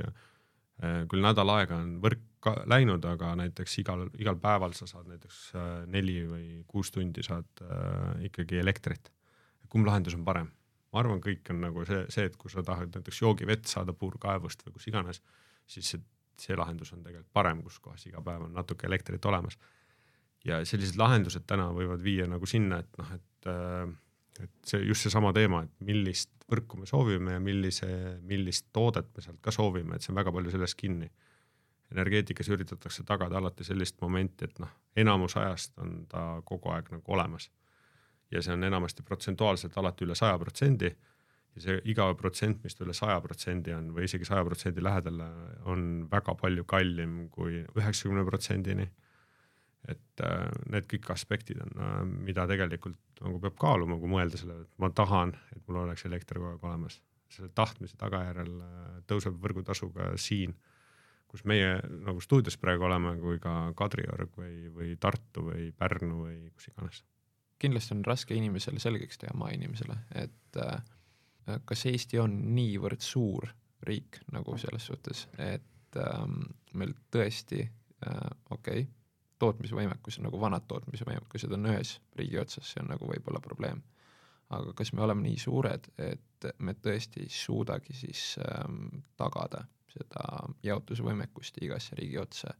[0.82, 5.38] küll nädal aega on võrk ka läinud, aga näiteks igal, igal päeval sa saad näiteks
[5.56, 9.10] äh, neli või kuus tundi saad äh, ikkagi elektrit.
[9.72, 10.50] kumb lahendus on parem?
[10.94, 14.60] ma arvan, kõik on nagu see, see, et kui sa tahad näiteks joogivett saada puurkaevust
[14.66, 15.18] või kus iganes,
[15.66, 16.04] siis see,
[16.38, 19.58] see lahendus on tegelikult parem, kus kohas iga päev on natuke elektrit olemas.
[20.44, 23.88] ja sellised lahendused täna võivad viia nagu sinna, et noh, et äh,
[24.42, 27.88] et see just seesama teema, et millist võrku me soovime ja millise,
[28.26, 31.10] millist toodet me sealt ka soovime, et see on väga palju sellest kinni.
[31.94, 37.12] energeetikas üritatakse tagada alati sellist momenti, et noh, enamus ajast on ta kogu aeg nagu
[37.12, 37.50] olemas.
[38.30, 40.90] ja see on enamasti protsentuaalselt alati üle saja protsendi
[41.54, 45.20] ja see iga protsent, mis üle saja protsendi on või isegi saja protsendi lähedal,
[45.70, 48.88] on väga palju kallim kui üheksakümne protsendini
[49.88, 51.96] et äh, need kõik aspektid on, äh,
[52.28, 56.40] mida tegelikult nagu peab kaaluma, kui mõelda sellele, et ma tahan, et mul oleks elekter
[56.40, 57.00] kogu aeg olemas.
[57.34, 60.54] selle tahtmise tagajärjel äh, tõuseb võrgutasu ka siin,
[61.28, 66.50] kus meie nagu stuudios praegu oleme, kui ka Kadriorg või, või Tartu või Pärnu või
[66.54, 67.02] kus iganes.
[67.58, 70.82] kindlasti on raske inimesele selgeks teha, maainimesele, et äh,
[71.64, 73.48] kas Eesti on niivõrd suur
[73.84, 76.40] riik nagu selles suhtes, et ähm,
[76.72, 79.03] meil tõesti äh, okei okay,
[79.42, 83.82] tootmisvõimekus, nagu vanad tootmisvõimekused on ühes riigi otsas, see on nagu võib-olla probleem.
[84.54, 90.26] aga kas me oleme nii suured, et me tõesti ei suudagi siis ähm, tagada seda
[90.62, 92.54] jaotusvõimekust igasse riigi otsa?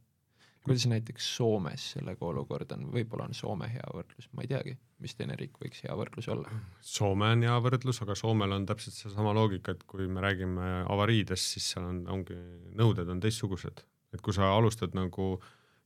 [0.65, 4.71] kuidas näiteks Soomes sellega olukord on, võib-olla on Soome hea võrdlus, ma ei teagi,
[5.03, 6.49] mis teine riik võiks hea võrdlus olla?
[6.81, 11.51] Soome on hea võrdlus, aga Soomel on täpselt seesama loogika, et kui me räägime avariidest,
[11.53, 12.37] siis seal on, ongi,
[12.81, 13.83] nõuded on teistsugused,
[14.15, 15.35] et kui sa alustad nagu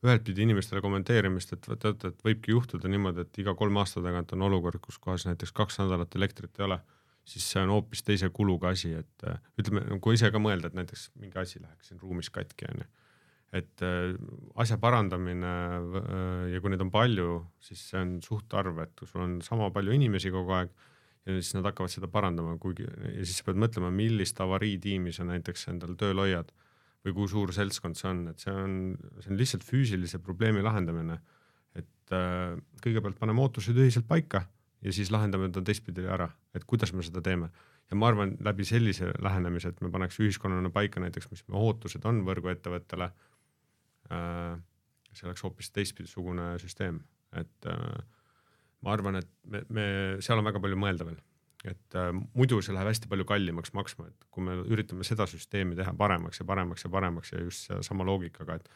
[0.05, 4.31] ühelt pidi inimestele kommenteerimist, et teate, et võibki juhtuda niimoodi, et iga kolme aasta tagant
[4.35, 6.79] on olukord, kus kohas näiteks kaks nädalat elektrit ei ole,
[7.27, 9.27] siis see on hoopis teise kuluga asi, et
[9.59, 12.87] ütleme, kui ise ka mõelda, et näiteks mingi asi läheks siin ruumis katki, onju
[13.55, 14.13] et äh,
[14.61, 19.23] asja parandamine äh, ja kui neid on palju, siis see on suhtarv, et kui sul
[19.25, 20.73] on sama palju inimesi kogu aeg
[21.25, 25.25] ja siis nad hakkavad seda parandama, kuigi ja siis sa pead mõtlema, millist avariitiimi sa
[25.27, 26.53] näiteks endal tööl hoiad
[27.05, 28.75] või kui suur seltskond see on, et see on,
[29.23, 31.19] see on lihtsalt füüsilise probleemi lahendamine.
[31.75, 34.43] et äh, kõigepealt paneme ootused ühiselt paika
[34.81, 37.49] ja siis lahendame ta teistpidi ära, et kuidas me seda teeme.
[37.89, 42.05] ja ma arvan, läbi sellise lähenemise, et me paneks ühiskonnana paika näiteks, mis meie ootused
[42.05, 43.11] on võrguettevõttele
[44.09, 44.57] Äh,
[45.13, 46.97] see oleks hoopis teistpidisugune süsteem,
[47.37, 47.99] et äh,
[48.85, 49.85] ma arvan, et me, me,
[50.25, 51.19] seal on väga palju mõelda veel,
[51.67, 55.75] et äh, muidu see läheb hästi palju kallimaks maksma, et kui me üritame seda süsteemi
[55.79, 58.69] teha paremaks ja paremaks ja paremaks ja just sama loogikaga, et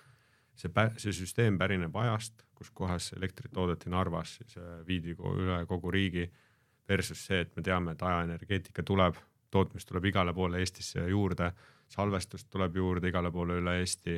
[0.56, 6.28] see, see süsteem pärineb ajast, kus kohas elektrit toodeti Narvas, siis viidi üle kogu riigi
[6.90, 9.20] versus see, et me teame, et ajaenergeetika tuleb,
[9.52, 11.52] tootmist tuleb igale poole Eestisse juurde,
[11.94, 14.18] salvestust tuleb juurde igale poole üle Eesti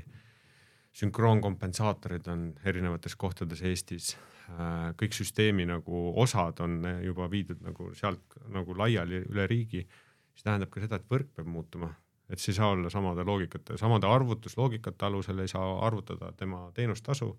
[0.95, 4.13] sünkroonkompensaatorid on erinevates kohtades Eestis.
[4.49, 9.87] Äh, kõik süsteemi nagu osad on juba viidud nagu sealt nagu laiali üle riigi.
[10.35, 11.87] mis tähendab ka seda, et võrk peab muutuma,
[12.29, 17.37] et see ei saa olla samade loogikate, samade arvutusloogikate alusel ei saa arvutada tema teenustasu.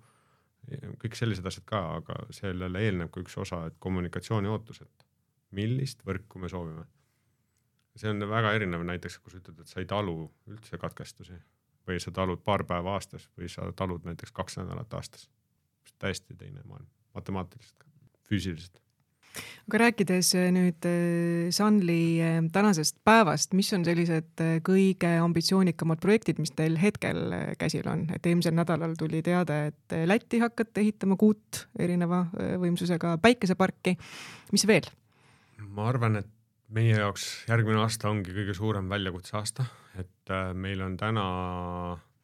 [1.03, 5.05] kõik sellised asjad ka, aga sellele eelneb ka üks osa, et kommunikatsiooni ootused,
[5.53, 6.85] millist võrku me soovime.
[7.97, 11.39] see on väga erinev näiteks, kui sa ütled, et sa ei talu üldse katkestusi
[11.87, 15.29] või sa talud paar päeva aastas või sa talud näiteks kaks nädalat aastas.
[15.99, 17.87] täiesti teine maailm, matemaatiliselt,
[18.29, 18.81] füüsiliselt.
[19.69, 26.39] aga rääkides äh, nüüd äh, Sunly äh, tänasest päevast, mis on sellised kõige ambitsioonikamad projektid,
[26.39, 31.67] mis teil hetkel käsil on, et eelmisel nädalal tuli teade, et Lätti hakkate ehitama kuut
[31.79, 32.27] erineva
[32.61, 33.97] võimsusega päikeseparki,
[34.53, 34.89] mis veel?
[35.77, 36.29] ma arvan, et
[36.69, 39.67] meie jaoks järgmine aasta ongi kõige suurem väljakutse aasta,
[40.01, 41.27] et äh, meil on täna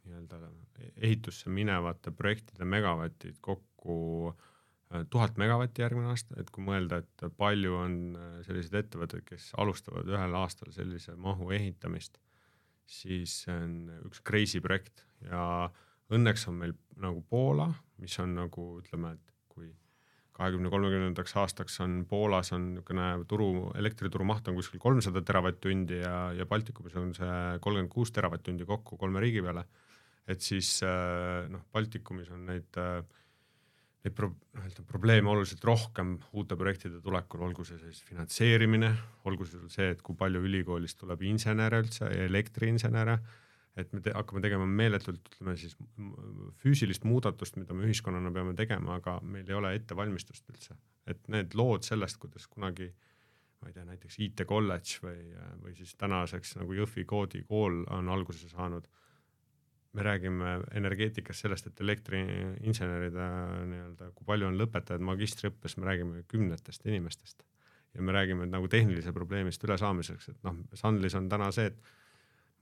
[0.04, 0.40] nii-öelda
[0.96, 3.96] ehitusse minevate projektide megavatid kokku
[4.32, 9.52] äh, tuhat megavatti järgmine aasta, et kui mõelda, et palju on äh, selliseid ettevõtteid, kes
[9.62, 12.18] alustavad ühel aastal sellise mahu ehitamist,
[12.86, 13.76] siis see on
[14.08, 15.06] üks crazy projekt.
[15.28, 15.70] Ja
[16.12, 17.70] õnneks on meil nagu Poola,
[18.02, 19.70] mis on nagu ütleme, et kui
[20.42, 26.16] kahekümne, kolmekümnendaks aastaks on Poolas on niisugune turu, elektrituru maht on kuskil kolmsada teravatt-tundi ja,
[26.36, 29.64] ja Baltikumis on see kolmkümmend kuus teravatt-tundi kokku kolme riigi peale.
[30.26, 33.02] et siis äh, noh, Baltikumis on neid, äh,
[34.02, 38.92] neid pro, noh ütleme probleeme oluliselt rohkem uute projektide tulekul, olgu see siis finantseerimine,
[39.30, 43.18] olgu see see, et kui palju ülikoolist tuleb insenere üldse, elektriinsenere
[43.76, 45.76] et me te hakkame tegema meeletult, ütleme siis
[46.60, 50.76] füüsilist muudatust, mida me ühiskonnana peame tegema, aga meil ei ole ettevalmistust üldse.
[51.06, 52.92] et need lood sellest, kuidas kunagi
[53.62, 55.20] ma ei tea, näiteks IT kolledž või,
[55.62, 58.88] või siis tänaseks nagu Jõhvi koodikool on alguse saanud.
[59.92, 63.24] me räägime energeetikas sellest, et elektriinseneride
[63.68, 67.44] nii-öelda, kui palju on lõpetajaid magistriõppes, me räägime kümnetest inimestest
[67.94, 71.82] ja me räägime nagu tehnilise probleemist ülesaamiseks, et noh, Sunlis on täna see, et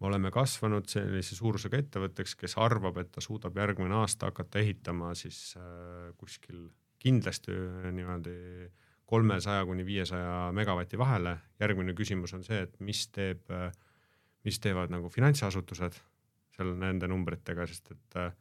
[0.00, 5.12] me oleme kasvanud sellise suurusega ettevõtteks, kes arvab, et ta suudab järgmine aasta hakata ehitama
[5.18, 6.68] siis äh, kuskil
[7.00, 7.52] kindlasti
[7.92, 8.36] niimoodi
[9.10, 11.38] kolmesaja kuni viiesaja megavati vahele.
[11.60, 13.72] järgmine küsimus on see, et mis teeb, äh,
[14.44, 15.98] mis teevad nagu finantsasutused
[16.56, 18.32] seal nende numbritega, sest et, äh,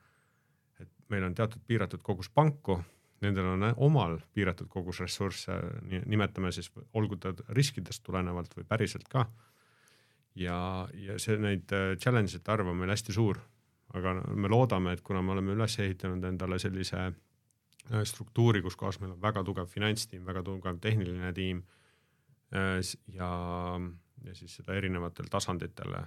[0.80, 2.80] et meil on teatud piiratud kogus panku,
[3.22, 5.58] nendel on omal piiratud kogus ressursse,
[6.06, 9.28] nimetame siis, olgu ta riskidest tulenevalt või päriselt ka
[10.40, 13.40] ja, ja see, neid äh, challenge ite arv on meil hästi suur.
[13.90, 19.00] aga me loodame, et kuna me oleme üles ehitanud endale sellise äh, struktuuri, kus kohas
[19.02, 21.64] meil on väga tugev finantstiim, väga tugev tehniline tiim
[22.54, 22.78] äh,
[23.16, 23.32] ja,
[24.26, 25.98] ja siis seda erinevatel tasanditel,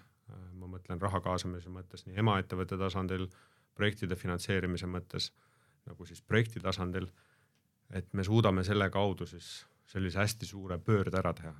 [0.54, 3.26] ma mõtlen raha kaasamise mõttes nii emaettevõtte tasandil,
[3.74, 5.32] projektide finantseerimise mõttes
[5.88, 7.08] nagu siis projekti tasandil,
[7.90, 11.56] et me suudame selle kaudu siis sellise hästi suure pöörde ära teha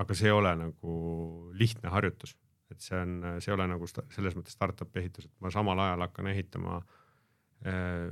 [0.00, 0.94] aga see ei ole nagu
[1.58, 2.36] lihtne harjutus,
[2.72, 6.06] et see on, see ei ole nagu selles mõttes startup'i ehitus, et ma samal ajal
[6.06, 6.78] hakkan ehitama
[7.68, 8.08] äh,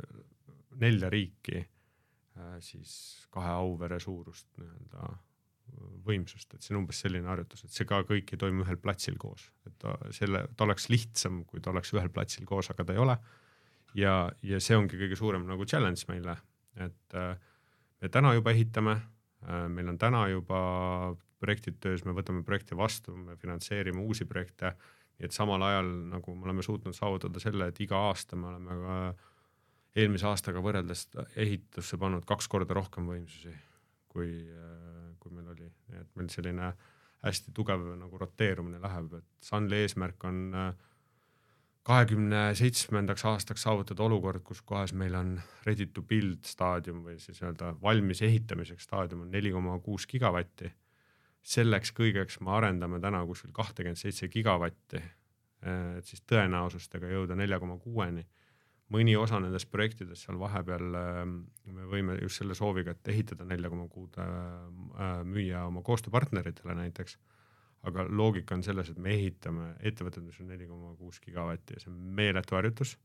[0.81, 2.93] nelja riiki äh, siis
[3.33, 5.11] kahe Auvere suurust nii-öelda
[6.07, 9.16] võimsust, et see on umbes selline harjutus, et see ka kõik ei toimu ühel platsil
[9.21, 12.97] koos, et ta selle, ta oleks lihtsam, kui ta oleks ühel platsil koos, aga ta
[12.97, 13.16] ei ole.
[13.99, 14.14] ja,
[14.47, 16.37] ja see ongi kõige suurem nagu challenge meile,
[16.79, 17.35] et äh,
[18.01, 20.61] me täna juba ehitame äh,, meil on täna juba
[21.40, 24.74] projektid töös, me võtame projekte vastu, me finantseerime uusi projekte,
[25.20, 29.00] et samal ajal nagu me oleme suutnud saavutada selle, et iga aasta me oleme ka
[30.00, 31.09] eelmise aastaga võrreldes
[31.40, 33.53] ehitusse pannud kaks korda rohkem võimsusi,
[34.12, 34.31] kui,
[35.18, 36.72] kui meil oli, et meil selline
[37.24, 40.40] hästi tugev nagu roteerumine läheb, et Sunly eesmärk on
[41.87, 45.35] kahekümne seitsmendaks aastaks saavutada olukord, kus kohas meil on
[45.66, 50.70] ready to build staadium või siis öelda valmis ehitamiseks staadium on neli koma kuus gigavatti
[51.42, 55.00] selleks kõigeks me arendame täna kuskil kahtekümmet seitse gigavatti,
[55.98, 58.26] et siis tõenäosustega jõuda nelja koma kuueni.
[58.90, 60.87] mõni osa nendest projektidest seal vahepeal
[61.70, 64.16] me võime just selle sooviga, et ehitada nelja koma kuud
[65.24, 67.18] müüa oma koostööpartneritele näiteks.
[67.83, 71.81] aga loogika on selles, et me ehitame ettevõtted, mis on neli koma kuus gigavatti ja
[71.81, 72.98] see on meeletu harjutus.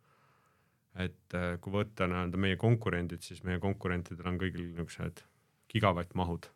[0.95, 5.23] et kui võtta nii-öelda meie konkurendid, siis meie konkurentidel on kõigil niisugused
[5.67, 6.47] gigavattmahud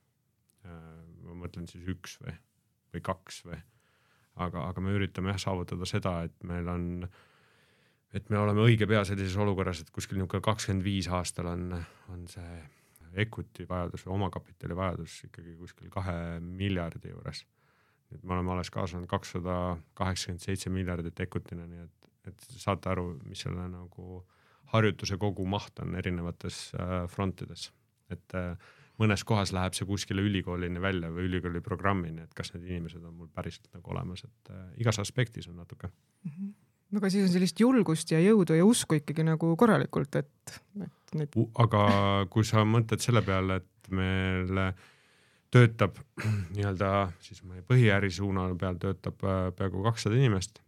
[1.30, 2.34] ma mõtlen siis üks või,
[2.94, 3.60] või kaks või.
[4.40, 6.90] aga, aga me üritame jah saavutada seda, et meil on,
[8.16, 11.72] et me oleme õige pea sellises olukorras, et kuskil niisugune kakskümmend viis aastal on,
[12.14, 12.60] on see
[13.20, 17.46] equity vajadus või omakapitali vajadus ikkagi kuskil kahe miljardi juures.
[18.10, 23.12] nüüd me oleme alles kaasanud kakssada kaheksakümmend seitse miljardit equity'na, nii et, et saate aru,
[23.30, 24.24] mis selle nagu
[24.74, 27.70] harjutuse kogumaht on erinevates äh, frontides,
[28.10, 28.56] et äh,
[29.00, 33.16] mõnes kohas läheb see kuskile ülikoolini välja või ülikooli programmini, et kas need inimesed on
[33.16, 36.32] mul päriselt nagu olemas, et äh, igas aspektis on natuke mm.
[36.32, 36.54] -hmm.
[36.92, 41.16] no aga siis on sellist julgust ja jõudu ja usku ikkagi nagu korralikult, et, et
[41.16, 41.42] need.
[41.66, 41.84] aga
[42.30, 44.74] kui sa mõtled selle peale, et meil
[45.52, 45.98] töötab
[46.56, 50.60] nii-öelda siis meie põhiäri suuna peal töötab äh, peaaegu kakssada inimest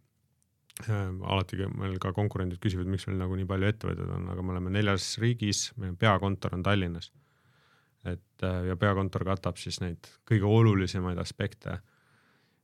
[0.88, 1.10] äh,.
[1.22, 4.70] alati meil ka konkurendid küsivad, miks meil nagu nii palju ettevõtteid on, aga me oleme
[4.70, 7.12] neljas riigis, meie peakontor on Tallinnas
[8.04, 11.78] et äh, ja peakontor katab siis neid kõige olulisemaid aspekte.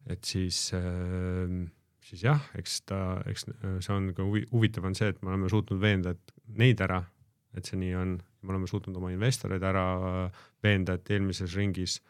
[0.09, 1.67] et siis, ähm,
[2.01, 5.31] siis jah, eks ta, eks äh, see on ka huvi, huvitav on see, et me
[5.35, 7.03] oleme suutnud veenda, et neid ära,
[7.55, 12.01] et see nii on, me oleme suutnud oma investoreid ära äh, veenda, et eelmises ringis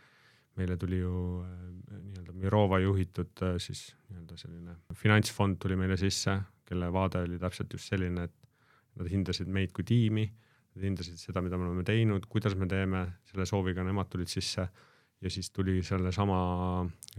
[0.59, 1.43] meile tuli ju
[1.89, 6.35] nii-öelda Mirova juhitud siis nii-öelda selline finantsfond tuli meile sisse,
[6.67, 10.27] kelle vaade oli täpselt just selline, et nad hindasid meid kui tiimi
[10.79, 14.69] Nad hindasid seda, mida me oleme teinud, kuidas me teeme, selle sooviga nemad tulid sisse
[15.19, 16.37] ja siis tuli sellesama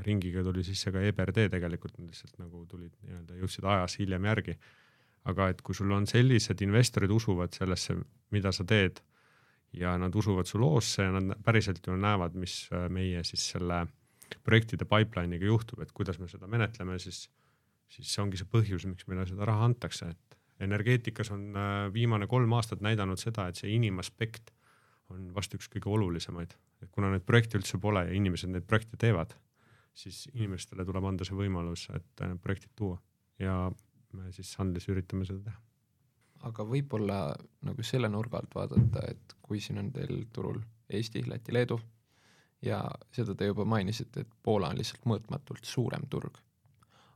[0.05, 4.55] ringiga tuli sisse ka EBRD tegelikult, nad lihtsalt nagu tulid nii-öelda, jõudsid ajas hiljem järgi.
[5.27, 7.97] aga et kui sul on sellised investorid usuvad sellesse,
[8.31, 9.01] mida sa teed
[9.75, 13.83] ja nad usuvad su loosse ja nad päriselt ju näevad, mis äh, meie siis selle
[14.47, 17.27] projektide pipeline'iga juhtub, et kuidas me seda menetleme, siis,
[17.91, 22.27] siis see ongi see põhjus, miks meile seda raha antakse, et energeetikas on äh, viimane
[22.27, 24.51] kolm aastat näidanud seda, et see inimaspekt
[25.09, 28.99] on vast üks kõige olulisemaid, et kuna neid projekte üldse pole ja inimesed neid projekte
[29.01, 29.33] teevad,
[29.97, 32.99] siis inimestele tuleb anda see võimalus, et need projektid tuua
[33.41, 33.55] ja
[34.13, 35.61] me siis Sandlis üritame seda teha.
[36.49, 37.19] aga võib-olla
[37.67, 41.79] nagu selle nurga alt vaadata, et kui siin on teil turul Eesti, Läti, Leedu
[42.65, 42.83] ja
[43.15, 46.37] seda te juba mainisite, et Poola on lihtsalt mõõtmatult suurem turg.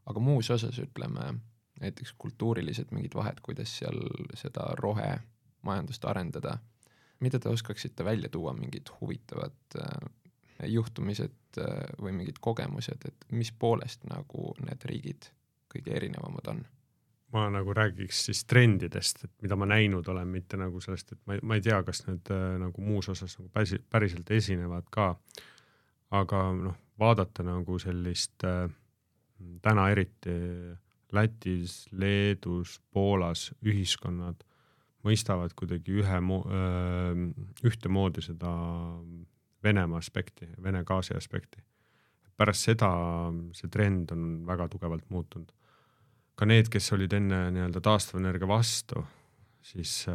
[0.06, 1.34] aga muus osas ütleme
[1.82, 4.00] näiteks kultuurilised mingid vahed, kuidas seal
[4.38, 6.58] seda rohemajandust arendada.
[7.20, 10.10] mida te oskaksite välja tuua, mingid huvitavad äh,
[10.68, 11.66] juhtumised äh,
[12.02, 15.30] või mingid kogemused, et mis poolest nagu need riigid
[15.74, 16.66] kõige erinevamad on?
[17.34, 21.34] ma nagu räägiks siis trendidest, et mida ma näinud olen, mitte nagu sellest, et ma
[21.34, 25.16] ei, ma ei tea, kas need äh, nagu muus osas nagu päris, päriselt esinevad ka.
[26.14, 28.68] aga noh, vaadata nagu sellist äh,
[29.66, 30.36] täna eriti
[31.14, 34.44] Lätis, Leedus, Poolas ühiskonnad
[35.04, 36.20] mõistavad kuidagi ühe,
[37.68, 38.52] ühtemoodi seda
[39.64, 41.62] Venemaa aspekti, Vene gaasi aspekti.
[42.38, 42.90] pärast seda
[43.54, 45.52] see trend on väga tugevalt muutunud.
[46.36, 49.04] ka need, kes olid enne nii-öelda taastuvenergia vastu,
[49.62, 50.06] siis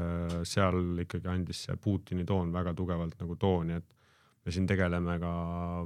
[0.42, 3.94] seal ikkagi andis see Putini toon väga tugevalt nagu tooni, et
[4.44, 5.32] me siin tegeleme ka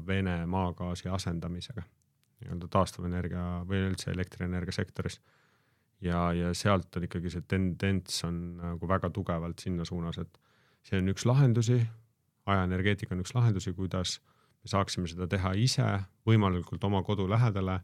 [0.07, 1.83] Vene maagaasi asendamisega
[2.43, 5.20] nii-öelda taastuvenergia või üldse elektrienergia sektoris.
[6.01, 10.40] ja, ja sealt on ikkagi see tendents on nagu väga tugevalt sinna suunas, et
[10.82, 11.78] see on üks lahendusi,
[12.47, 14.18] ajaenergeetika on üks lahendusi, kuidas
[14.62, 15.86] me saaksime seda teha ise
[16.26, 17.80] võimalikult oma kodu lähedale.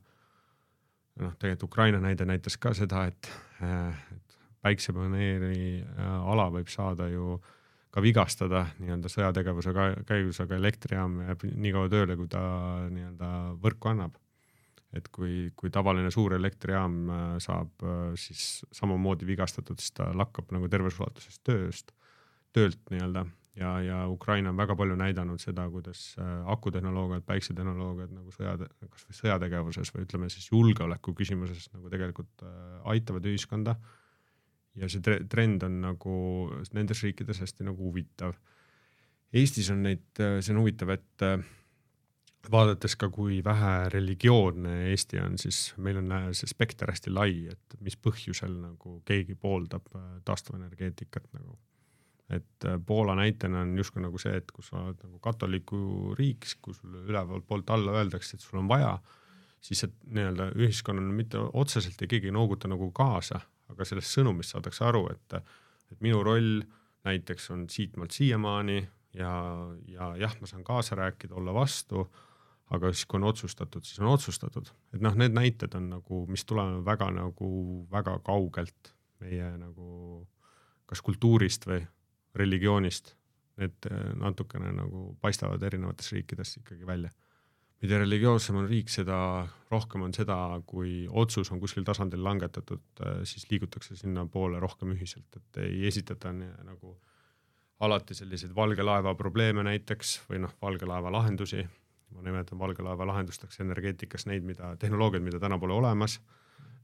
[1.19, 3.31] noh, tegelikult Ukraina näide näitas ka seda, et,
[3.63, 7.39] et päiksepaneeli äh, ala võib saada ju
[7.91, 9.73] ka vigastada nii-öelda sõjategevuse
[10.07, 12.41] käigus, aga elektrijaam jääb nii kaua tööle, kui ta
[12.93, 13.31] nii-öelda
[13.63, 14.19] võrku annab
[14.97, 20.55] et kui, kui tavaline suur elektrijaam äh, saab äh, siis samamoodi vigastatud, siis ta lakkab
[20.55, 21.93] nagu terves ulatuses tööst,
[22.57, 23.27] töölt nii-öelda
[23.61, 29.19] ja, ja Ukraina on väga palju näidanud seda, kuidas äh, akutehnoloogiad, päiksetehnoloogiad nagu sõja, kasvõi
[29.21, 32.47] sõjategevuses või ütleme siis julgeoleku küsimuses nagu tegelikult
[32.89, 33.77] aitavad ühiskonda.
[34.79, 36.17] ja see trend on nagu
[36.73, 38.37] nendes riikides hästi nagu huvitav.
[39.35, 41.25] Eestis on neid, see on huvitav, et
[42.51, 47.33] vaadates ka, kui vähe religioonne Eesti on, siis meil on äh, see spekter hästi lai,
[47.53, 51.59] et mis põhjusel nagu keegi pooldab äh, taastuvenergeetikat nagu.
[52.31, 56.47] et äh, Poola näitena on justkui nagu see, et kus sa oled nagu katoliku riik,
[56.63, 58.99] kui sulle ülevalt poolt alla öeldakse, et sul on vaja,
[59.61, 64.55] siis see nii-öelda ühiskonnale mitte otseselt ja keegi ei nooguta nagu kaasa, aga sellest sõnumist
[64.55, 65.41] saadakse aru, et,
[65.93, 66.63] et minu roll
[67.09, 68.79] näiteks on siitmaalt siiamaani
[69.19, 69.33] ja,
[69.89, 72.07] ja jah, ma saan kaasa rääkida, olla vastu
[72.75, 76.45] aga siis, kui on otsustatud, siis on otsustatud, et noh, need näited on nagu, mis
[76.49, 77.53] tulevad väga nagu
[77.93, 78.93] väga kaugelt
[79.23, 80.27] meie nagu
[80.89, 81.81] kas kultuurist või
[82.39, 83.15] religioonist.
[83.59, 87.11] Need eh, natukene nagu paistavad erinevates riikides ikkagi välja.
[87.79, 93.21] mida religioossem on riik, seda rohkem on seda, kui otsus on kuskil tasandil langetatud, eh,
[93.25, 96.97] siis liigutakse sinnapoole rohkem ühiselt, et ei esitata nii, nagu
[97.81, 101.63] alati selliseid valge laeva probleeme näiteks või noh, valge laeva lahendusi
[102.15, 106.19] ma nimetan valge laeva lahendusteks energeetikas neid, mida, tehnoloogiaid, mida täna pole olemas,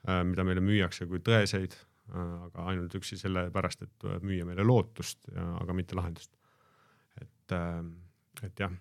[0.09, 5.31] äh, mida meile müüakse kui tõeseid, äh, aga ainult üksi sellepärast, et müüa meile lootust,
[5.61, 6.33] aga mitte lahendust.
[7.21, 7.85] et, äh,
[8.43, 8.73] et jah,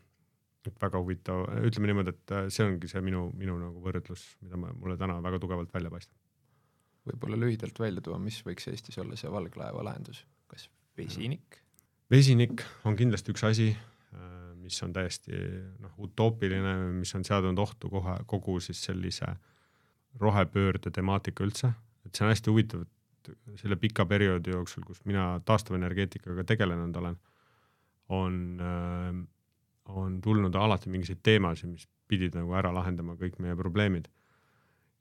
[0.65, 4.71] et väga huvitav, ütleme niimoodi, et see ongi see minu, minu nagu võrdlus, mida ma,
[4.73, 6.17] mulle täna väga tugevalt välja paistab.
[7.05, 11.59] võib-olla lühidalt välja tuua, mis võiks Eestis olla see valge laeva lahendus, kas vesinik?
[12.11, 13.73] vesinik on kindlasti üks asi
[14.63, 15.35] mis on täiesti
[15.83, 19.33] noh, utoopiline, mis on seadnud ohtu kohe kogu siis sellise
[20.21, 21.73] rohepöörde temaatika üldse,
[22.05, 27.19] et see on hästi huvitav, et selle pika perioodi jooksul, kus mina taastuvenergeetikaga tegelenud olen,
[28.13, 29.23] on äh,,
[29.85, 34.09] on tulnud alati mingisuguseid teemasid, mis pidid nagu ära lahendama kõik meie probleemid.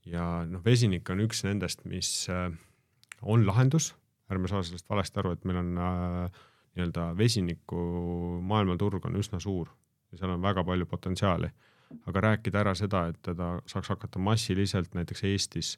[0.02, 2.48] ja noh, vesinik on üks nendest, mis äh,
[3.22, 3.92] on lahendus,
[4.32, 6.40] ärme saa sellest valesti aru, et meil on äh,
[6.76, 7.80] nii-öelda vesiniku
[8.48, 9.68] maailmaturg on üsna suur
[10.12, 11.50] ja seal on väga palju potentsiaali.
[12.06, 15.74] aga rääkida ära seda, et teda saaks hakata massiliselt näiteks Eestis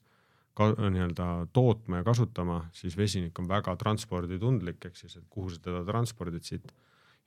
[0.54, 5.58] ka nii-öelda tootma ja kasutama, siis vesinik on väga transporditundlik, ehk siis, et kuhu sa
[5.62, 6.72] teda transpordid siit.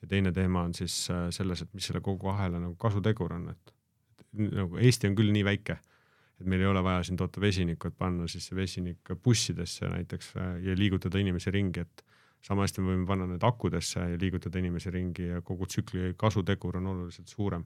[0.02, 3.50] ja teine teema on siis äh, selles, et mis selle kogu ahela nagu kasutegur on,
[3.50, 3.74] et
[4.38, 5.80] nagu Eesti on küll nii väike,
[6.40, 10.36] et meil ei ole vaja siin toota vesinikku, et panna siis see vesinik bussidesse näiteks
[10.38, 12.06] äh, ja liigutada inimesi ringi, et
[12.46, 16.80] sama hästi me võime panna need akudesse ja liigutada inimesi ringi ja kogu tsükli kasutegur
[16.80, 17.66] on oluliselt suurem.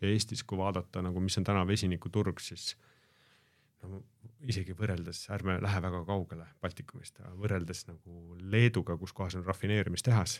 [0.00, 2.74] ja Eestis, kui vaadata nagu, mis on täna vesinikuturg, siis
[3.82, 4.02] no
[4.44, 10.38] isegi võrreldes, ärme lähe väga kaugele Baltikumist, võrreldes nagu Leeduga, kus kohas on rafineerimistehas,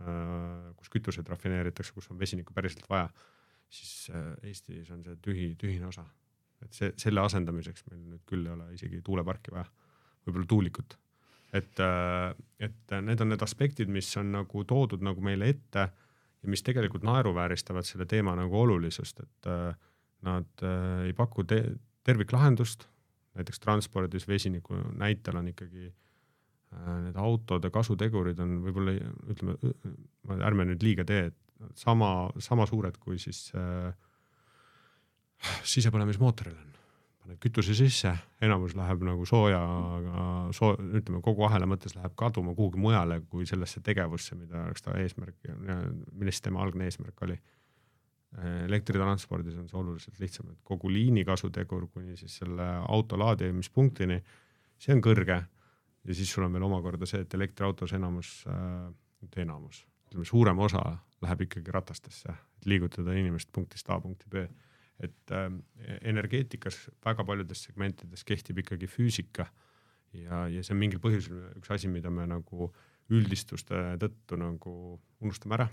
[0.00, 3.08] äh, kus kütuseid rafineeritakse, kus on vesinikku päriselt vaja,
[3.70, 6.06] siis äh, Eestis on see tühi, tühine osa.
[6.64, 9.66] et see, selle asendamiseks meil nüüd küll ei ole isegi tuuleparki vaja,
[10.24, 10.96] võib-olla tuulikut
[11.52, 16.50] et, äh, et need on need aspektid, mis on nagu toodud nagu meile ette ja
[16.50, 19.70] mis tegelikult naeruvääristavad selle teema nagu olulisust, et äh,
[20.26, 21.62] nad äh, ei paku te
[22.06, 22.86] terviklahendust,
[23.36, 25.92] näiteks transpordis vesiniku näitel on ikkagi
[26.76, 28.92] need autode kasutegurid on võib-olla
[29.32, 29.54] ütleme,
[30.44, 33.92] ärme nüüd liiga tee, et sama, sama suured kui siis äh,
[35.74, 36.74] sisepõlemismootoril on
[37.26, 38.12] paned kütuse sisse,
[38.44, 43.82] enamus läheb nagu soojaga, soo-, ütleme kogu ahela mõttes läheb kaduma kuhugi mujale kui sellesse
[43.84, 45.50] tegevusse, mida oleks ta eesmärk,
[46.12, 47.38] millest tema algne eesmärk oli.
[48.66, 54.18] elektritranspordis on see oluliselt lihtsam, et kogu liini kasutegur kuni siis selle auto laadimispunktini,
[54.78, 55.42] see on kõrge.
[56.06, 60.58] ja siis sul on veel omakorda see, et elektriautos enamus äh,, mitte enamus, ütleme suurem
[60.58, 60.82] osa
[61.22, 64.44] läheb ikkagi ratastesse, et liigutada inimest punktist A punkti B
[65.02, 65.48] et äh,
[66.08, 69.48] energeetikas väga paljudes segmentides kehtib ikkagi füüsika
[70.16, 72.70] ja, ja see on mingil põhjusel üks asi, mida me nagu
[73.12, 74.72] üldistuste tõttu nagu
[75.22, 75.68] unustame ära.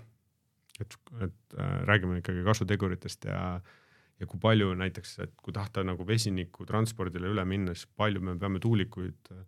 [0.80, 3.60] et, et äh, räägime ikkagi kasuteguritest ja,
[4.20, 8.36] ja kui palju näiteks, et kui tahta nagu vesiniku transpordile üle minna, siis palju me
[8.38, 9.44] peame tuulikuid äh,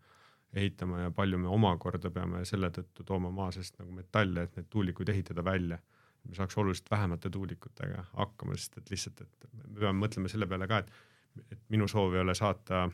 [0.57, 4.71] ehitama ja palju me omakorda peame selle tõttu tooma maa seest nagu metalle, et need
[4.71, 5.81] tuulikuid ehitada välja
[6.29, 10.69] me saaks oluliselt vähemate tuulikutega hakkama, sest et lihtsalt, et me peame mõtlema selle peale
[10.71, 12.87] ka, et, et minu soov ei ole saata,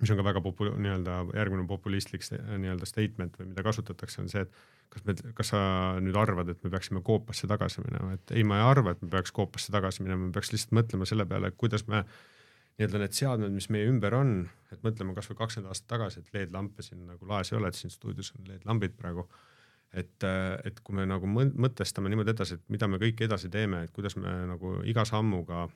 [0.00, 4.44] mis on ka väga popu-, nii-öelda järgmine populistlik nii-öelda statement või mida kasutatakse, on see,
[4.46, 4.54] et
[4.94, 5.60] kas me, kas sa
[6.02, 9.10] nüüd arvad, et me peaksime koopasse tagasi minema, et ei, ma ei arva, et me
[9.12, 12.04] peaks koopasse tagasi minema, me peaks lihtsalt mõtlema selle peale, kuidas me
[12.74, 14.36] nii-öelda need seadmed, mis meie ümber on,
[14.74, 17.92] et mõtleme kasvõi kakskümmend aastat tagasi, et LED-lampe siin nagu laes ei ole, et siin
[17.92, 19.28] stuudios on LED-lambid praegu.
[19.94, 20.26] Et,
[20.66, 24.16] et kui me nagu mõtestame niimoodi edasi, et mida me kõik edasi teeme, et kuidas
[24.18, 25.68] me nagu iga sammuga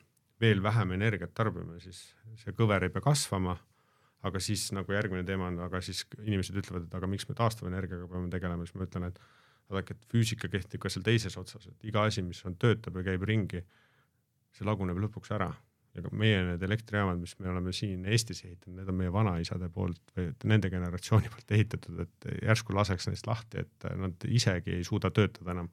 [0.43, 2.03] veel vähem energiat tarbime, siis
[2.43, 3.59] see kõver ei pea kasvama.
[4.19, 8.09] aga siis nagu järgmine teema on, aga siis inimesed ütlevad, et aga miks me taastuvenergiaga
[8.11, 9.21] peame tegelema, siis ma ütlen, et
[9.71, 13.05] vaadake, et füüsika kehtib ka seal teises otsas, et iga asi, mis on, töötab ja
[13.13, 13.63] käib ringi,
[14.59, 15.53] see laguneb lõpuks ära
[16.05, 20.15] ka meie need elektrijaamad, mis me oleme siin Eestis ehitanud, need on meie vanaisade poolt
[20.17, 25.11] või nende generatsiooni poolt ehitatud, et järsku laseks neist lahti, et nad isegi ei suuda
[25.15, 25.71] töötada enam.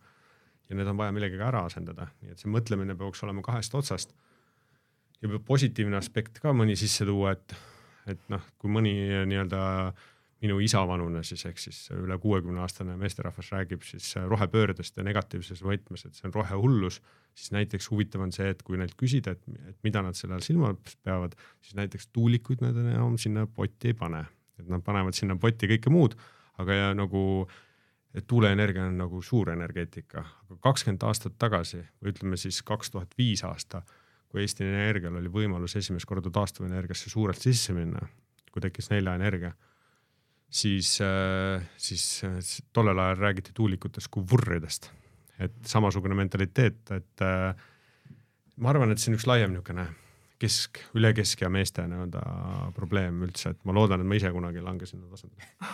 [0.69, 4.15] ja need on vaja millegagi ära asendada, nii et see mõtlemine peaks olema kahest otsast.
[5.21, 7.55] ja positiivne aspekt ka mõni sisse tuua, et,
[8.07, 8.95] et noh, kui mõni
[9.25, 10.05] nii-öelda äh,
[10.45, 15.63] minu isa vanune siis ehk siis üle kuuekümne aastane meesterahvas räägib siis rohepöördest ja negatiivses
[15.65, 17.01] võtmes, et see on rohehullus,
[17.35, 20.45] siis näiteks huvitav on see, et kui neilt küsida, et, et mida nad selle all
[20.45, 21.35] silmas peavad,
[21.65, 24.23] siis näiteks tuulikuid nad enam sinna potti ei pane,
[24.61, 26.17] et nad panevad sinna potti kõike muud,
[26.61, 27.21] aga ja nagu
[28.15, 33.11] et tuuleenergia on nagu suur energeetika, aga kakskümmend aastat tagasi või ütleme siis kaks tuhat
[33.19, 33.81] viis aasta,
[34.31, 38.07] kui Eesti Energial oli võimalus esimest korda taastuvenergiasse suurelt sisse minna,
[38.51, 39.51] kui tekkis neljaenergia
[40.49, 42.37] siis, äh, siis äh,
[42.73, 44.91] tollel ajal räägiti tuulikutest kui vurridest.
[45.39, 47.55] et samasugune mentaliteet, et äh,
[48.55, 49.83] ma arvan, et see on üks laiem niisugune
[50.39, 52.21] kesk, üle keskea meeste nii-öelda
[52.75, 55.49] probleem üldse, et ma loodan, et ma ise kunagi ei lange sinna tasandile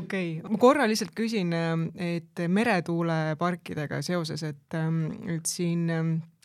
[0.00, 1.56] okei okay., ma korra lihtsalt küsin,
[1.96, 4.76] et meretuuleparkidega seoses, et,
[5.36, 5.88] et siin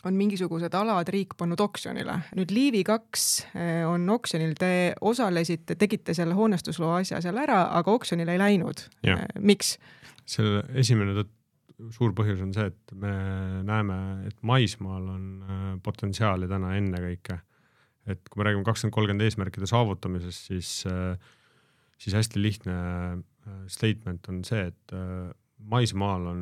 [0.06, 2.18] on mingisugused alad riik pannud oksjonile.
[2.38, 4.70] nüüd Liivi kaks eh, on oksjonil, te
[5.00, 8.84] osalesite, tegite selle hoonestusloo asja seal ära, aga oksjonile ei läinud.
[9.06, 9.76] Eh, miks?
[10.28, 11.24] selle esimene
[11.94, 13.10] suur põhjus on see, et me
[13.66, 17.40] näeme, et maismaal on eh, potentsiaali täna ennekõike.
[18.08, 20.70] et kui me räägime kakskümmend kolmkümmend eesmärkide saavutamisest, siis,
[22.00, 22.76] siis hästi lihtne
[23.68, 24.94] statement on see, et
[25.58, 26.40] maismaal on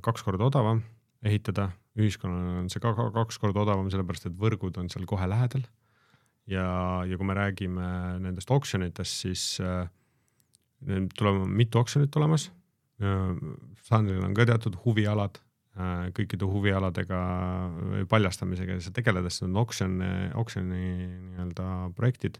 [0.00, 0.80] kaks korda odavam
[1.20, 1.68] ehitada
[1.98, 5.64] ühiskonnale on see ka kaks korda odavam, sellepärast et võrgud on seal kohe lähedal.
[6.50, 6.66] ja,
[7.06, 7.88] ja kui me räägime
[8.24, 9.86] nendest oksjonitest, siis äh,
[11.16, 12.50] tuleb mitu oksjonit olemas.
[13.82, 17.20] Sandril on ka teatud huvialad äh,, kõikide huvialadega
[17.74, 19.96] või paljastamisega tegeledes, need on oksjon,
[20.38, 21.68] oksjoni nii-öelda
[21.98, 22.38] projektid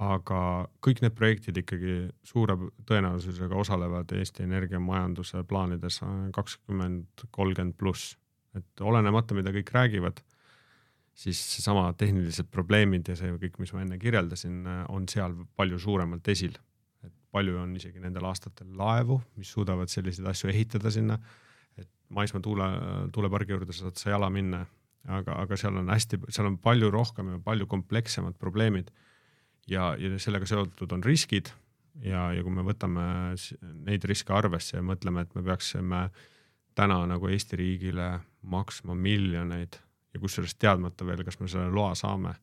[0.00, 0.40] aga
[0.80, 1.94] kõik need projektid ikkagi
[2.24, 2.56] suure
[2.88, 6.00] tõenäosusega osalevad Eesti Energia majanduse plaanides
[6.36, 8.16] kakskümmend, kolmkümmend pluss.
[8.56, 10.16] et olenemata, mida kõik räägivad,
[11.14, 16.28] siis seesama tehnilised probleemid ja see kõik, mis ma enne kirjeldasin, on seal palju suuremalt
[16.28, 16.56] esil.
[17.04, 21.18] et palju on isegi nendel aastatel laevu, mis suudavad selliseid asju ehitada sinna,
[21.78, 22.66] et maismaa tuule,
[23.12, 24.64] tuulepargi juurde saad sa jala minna,
[25.06, 28.90] aga, aga seal on hästi, seal on palju rohkem ja palju komplekssemad probleemid
[29.68, 31.50] ja, ja sellega seotud on riskid
[32.04, 33.04] ja, ja kui me võtame
[33.86, 36.06] neid riske arvesse ja mõtleme, et me peaksime
[36.78, 39.80] täna nagu Eesti riigile maksma miljoneid
[40.14, 42.34] ja kusjuures teadmata veel, kas me selle loa saame,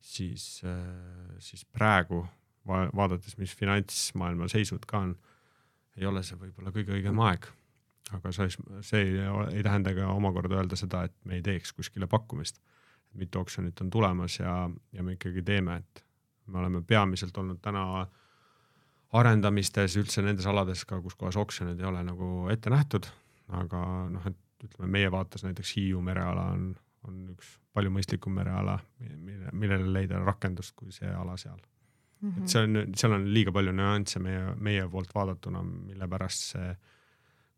[0.00, 0.60] siis,
[1.42, 2.24] siis praegu
[2.66, 5.14] va vaadates, mis finantsmaailma seisud ka on,
[5.98, 7.48] ei ole see võib-olla kõige õigem aeg.
[8.10, 8.50] aga see,
[8.82, 9.18] see ei,
[9.54, 12.60] ei tähenda ka omakorda öelda seda, et me ei teeks kuskile pakkumist.
[13.14, 16.04] mitu oksjonit on tulemas ja, ja me ikkagi teeme, et
[16.50, 17.84] me oleme peamiselt olnud täna
[19.16, 23.08] arendamistes üldse nendes alades ka, kus kohas oksjonid ei ole nagu ette nähtud,
[23.58, 23.80] aga
[24.12, 26.70] noh, et ütleme meie vaates näiteks Hiiu mereala on,
[27.08, 32.30] on üks palju mõistlikum mereala, mille, millele leida rakendust kui see ala seal mm.
[32.30, 32.42] -hmm.
[32.42, 36.74] et see on, seal on liiga palju nüansse meie, meie poolt vaadatuna, mille pärast see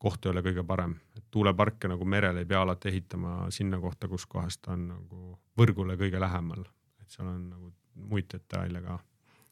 [0.03, 4.09] koht ei ole kõige parem, et tuuleparke nagu merel ei pea alati ehitama sinna kohta,
[4.11, 6.65] kus kohas ta on nagu võrgule kõige lähemal,
[7.01, 8.99] et seal on nagu muid detaile ka,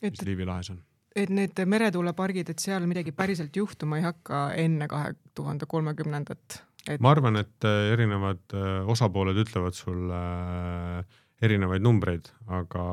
[0.04, 0.80] mis Liivi lahes on.
[1.16, 6.60] et need meretuulepargid, et seal midagi päriselt juhtuma ei hakka enne kahe tuhande kolmekümnendat?
[6.88, 7.00] Et...
[7.00, 12.84] ma arvan, et äh, erinevad äh, osapooled ütlevad sulle äh, erinevaid numbreid, aga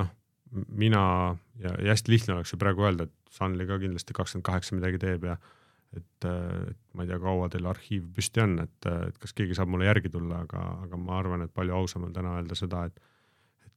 [0.00, 0.10] noh,
[0.68, 1.04] mina
[1.60, 5.00] ja, ja hästi lihtne oleks ju praegu öelda, et Sunly ka kindlasti kakskümmend kaheksa midagi
[5.02, 5.38] teeb ja
[5.94, 9.72] et, et ma ei tea, kaua teil arhiiv püsti on, et, et kas keegi saab
[9.72, 13.00] mulle järgi tulla, aga, aga ma arvan, et palju ausam on täna öelda seda, et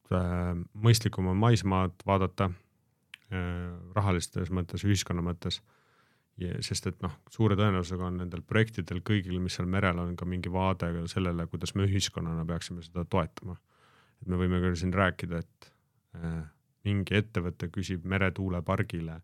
[0.09, 5.61] mõistlikum on maismaad vaadata äh, rahalistes mõttes, ühiskonna mõttes.
[6.61, 10.51] sest et noh, suure tõenäosusega on nendel projektidel kõigil, mis seal merel on, ka mingi
[10.53, 13.57] vaade sellele, kuidas me ühiskonnana peaksime seda toetama.
[14.21, 15.71] et me võime küll siin rääkida, et
[16.15, 16.43] äh,
[16.85, 19.21] mingi ettevõte küsib meretuulepargile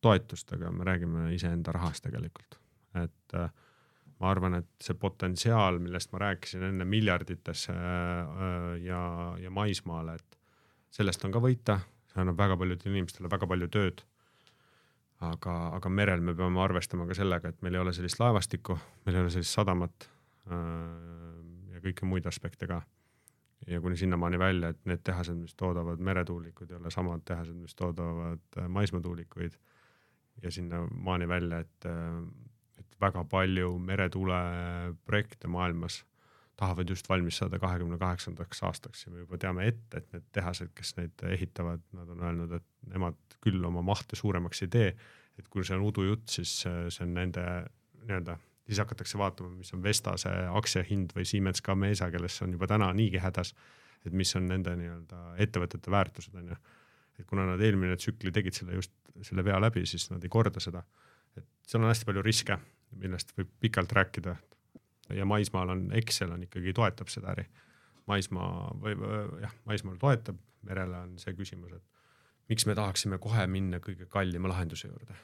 [0.00, 2.60] toetust, aga me räägime iseenda rahast tegelikult,
[2.94, 3.34] et
[4.20, 7.72] ma arvan, et see potentsiaal, millest ma rääkisin enne miljarditesse
[8.84, 9.00] ja,
[9.40, 10.38] ja maismaale, et
[10.92, 11.78] sellest on ka võita,
[12.12, 14.04] see annab väga paljudele inimestele väga palju tööd.
[15.20, 19.16] aga, aga merel me peame arvestama ka sellega, et meil ei ole sellist laevastikku, meil
[19.16, 20.08] ei ole sellist sadamat
[20.50, 22.80] ja kõiki muid aspekte ka
[23.66, 27.74] ja kuni sinnamaani välja, et need tehased, mis toodavad meretuulikuid, ei ole samad tehased, mis
[27.74, 29.58] toodavad äh, maismaatuulikuid.
[30.42, 31.84] ja sinnamaani välja, äh, et
[33.00, 36.02] väga palju meretuuleprojekte maailmas
[36.60, 40.74] tahavad just valmis saada kahekümne kaheksandaks aastaks ja me juba teame ette, et need tehased,
[40.76, 44.92] kes neid ehitavad, nad on öelnud, et nemad küll oma mahte suuremaks ei tee.
[45.40, 47.42] et kui see on udujutt, siis äh, see on nende
[48.02, 48.36] nii-öelda
[48.66, 53.18] siis hakatakse vaatama, mis on Vestase aktsiahind või Siemens Gamesa, kes on juba täna niigi
[53.18, 53.54] hädas.
[54.06, 56.56] et mis on nende nii-öelda ettevõtete väärtused on ju.
[57.18, 58.92] et kuna nad eelmine tsükli tegid selle just
[59.22, 60.82] selle vea läbi, siis nad ei korda seda.
[61.36, 62.58] et seal on hästi palju riske,
[62.96, 64.36] millest võib pikalt rääkida.
[65.14, 67.46] ja maismaal on Excel on ikkagi toetab seda äri.
[68.06, 68.94] maismaa või
[69.40, 71.82] jah, maismaal toetab, merele on see küsimus, et
[72.48, 75.14] miks me tahaksime kohe minna kõige kallima lahenduse juurde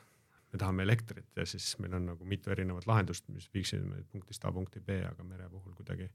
[0.53, 4.45] me tahame elektrit ja siis meil on nagu mitu erinevat lahendust, mis viiksid meid punktist
[4.45, 6.09] A punkti B, aga mere puhul kuidagi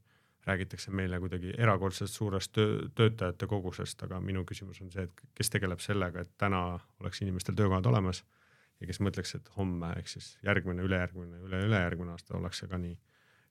[0.46, 5.52] räägitakse meile kuidagi erakordselt suurest töö, töötajate kogusest, aga minu küsimus on see, et kes
[5.54, 6.62] tegeleb sellega, et täna
[7.00, 8.24] oleks inimestel töökohad olemas
[8.82, 12.98] ja kes mõtleks, et homme ehk siis järgmine, ülejärgmine, üle-ülejärgmine aasta ollakse ka nii.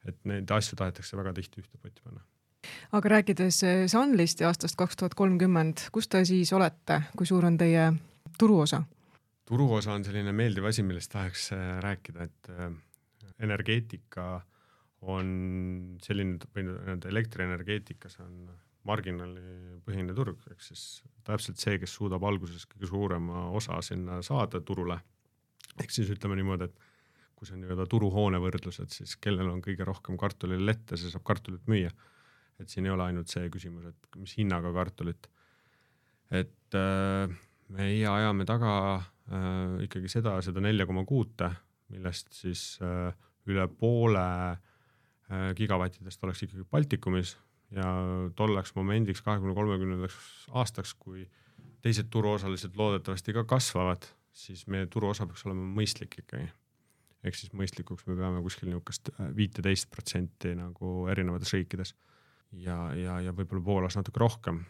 [0.10, 2.24] et neid asju tahetakse väga tihti ühte potti panna
[2.98, 7.58] aga rääkides Sunlist ja aastast kaks tuhat kolmkümmend, kus te siis olete, kui suur on
[7.58, 7.92] teie
[8.38, 8.84] turuosa?
[9.52, 12.72] turuosa on selline meeldiv asi, millest tahaks äh, rääkida, et äh,
[13.44, 14.42] energeetika
[15.02, 18.52] on selline või nii-öelda elektrienergeetikas on
[18.88, 25.00] marginaalipõhine turg, ehk siis täpselt see, kes suudab alguses kõige suurema osa sinna saada turule.
[25.82, 26.88] Ehk siis ütleme niimoodi, et
[27.36, 31.26] kui see on nii-öelda turuhoone võrdlus, et siis kellel on kõige rohkem kartulilette, see saab
[31.28, 31.92] kartulit müüa.
[32.62, 35.30] et siin ei ole ainult see küsimus, et mis hinnaga kartulit.
[36.30, 37.34] et äh,
[37.74, 41.50] meie ajame taga äh, ikkagi seda, seda nelja koma kuute,
[41.92, 43.12] millest siis äh,
[43.50, 47.36] üle poole äh, gigavattidest oleks ikkagi Baltikumis
[47.76, 47.88] ja
[48.36, 51.26] tolleks momendiks, kahekümne kolmekümnendaks aastaks, kui
[51.82, 56.50] teised turuosalised loodetavasti ka kasvavad, siis meie turuosa peaks olema mõistlik ikkagi.
[57.24, 61.96] ehk siis mõistlikuks me peame kuskil niisugust äh, viiteist protsenti nagu erinevates riikides
[62.52, 64.64] ja, ja, ja võib-olla Poolas natuke rohkem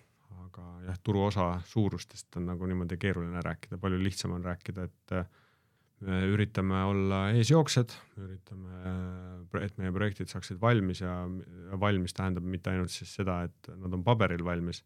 [0.51, 5.29] aga jah, turuosa suurustest on nagu niimoodi keeruline rääkida, palju lihtsam on rääkida, et äh,
[6.05, 11.21] me üritame olla eesjooksjad, üritame, äh, et meie projektid saaksid valmis ja
[11.79, 14.83] valmis tähendab mitte ainult siis seda, et nad on paberil valmis,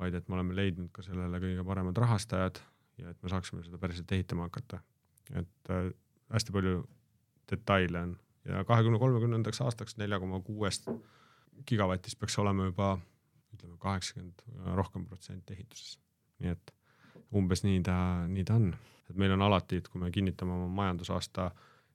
[0.00, 2.62] vaid et me oleme leidnud ka sellele kõige paremad rahastajad
[3.00, 4.80] ja et me saaksime seda päriselt ehitama hakata.
[5.34, 5.92] et äh,
[6.32, 6.82] hästi palju
[7.50, 10.88] detaile on ja kahekümne kolmekümnendaks aastaks nelja koma kuuest
[11.66, 12.98] gigavatist peaks olema juba
[13.54, 14.44] ütleme kaheksakümmend
[14.74, 15.98] rohkem protsenti ehituses.
[16.38, 16.74] nii et
[17.36, 17.96] umbes nii ta,
[18.28, 18.70] nii ta on,
[19.10, 21.50] et meil on alati, et kui me kinnitame oma majandusaasta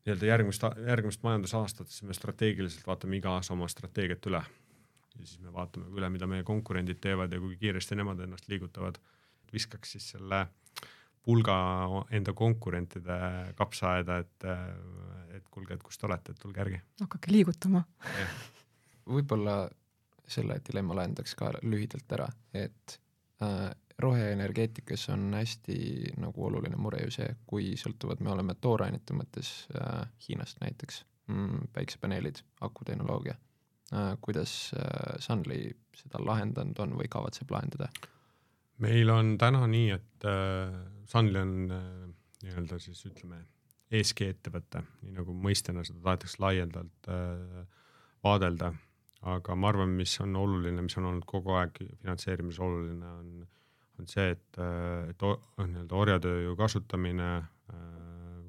[0.05, 4.43] nii-öelda järgmist, järgmist majandusaastat, siis me strateegiliselt vaatame iga aasta oma strateegiat üle.
[5.15, 8.99] ja siis me vaatame üle, mida meie konkurendid teevad ja kui kiiresti nemad ennast liigutavad.
[9.53, 10.45] Viskaks siis selle
[11.25, 11.55] pulga
[12.13, 13.15] enda konkurentide
[13.57, 14.45] kapsaaeda, et,
[15.37, 16.81] et kuulge, et kus te olete, et tulge järgi.
[17.01, 17.81] hakake liigutama.
[19.09, 19.55] võib-olla
[20.27, 22.99] selle dilemma lahendaks ka lühidalt ära, et
[23.43, 23.71] äh,
[24.01, 25.77] roheenergeetikas on hästi
[26.21, 31.69] nagu oluline mure ju see, kui sõltuvad me oleme toorainete mõttes äh, Hiinast näiteks mm,,
[31.73, 33.37] päiksepaneelid, akutehnoloogia
[33.93, 34.17] äh,.
[34.21, 35.61] kuidas äh, Sunly
[35.95, 37.89] seda lahendanud on või kavatseb lahendada?
[38.83, 40.73] Meil on täna nii, et äh,
[41.09, 41.83] Sunly on äh,
[42.43, 43.41] nii-öelda siis ütleme
[43.95, 47.65] ESG ettevõte, nii nagu mõistena seda tahetakse laialdalt äh,
[48.25, 48.73] vaadelda.
[49.25, 53.45] Aga ma arvan, mis on oluline, mis on olnud kogu aeg finantseerimises oluline, on,
[53.97, 54.59] on see, et,
[55.09, 57.29] et nii-öelda orjatööjõu kasutamine,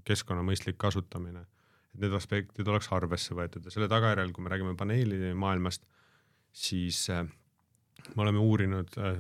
[0.05, 1.47] keskkonna mõistlik kasutamine,
[1.95, 3.65] et need aspektid oleks arvesse võetud.
[3.65, 5.87] Ja selle tagajärjel, kui me räägime paneelide maailmast,
[6.57, 7.25] siis äh,
[8.15, 9.19] me oleme uurinud äh,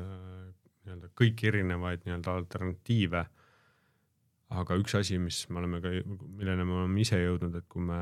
[0.87, 3.24] nii-öelda kõiki erinevaid nii-öelda alternatiive.
[4.57, 7.99] aga üks asi, mis me oleme ka, milleni me oleme ise jõudnud, et kui me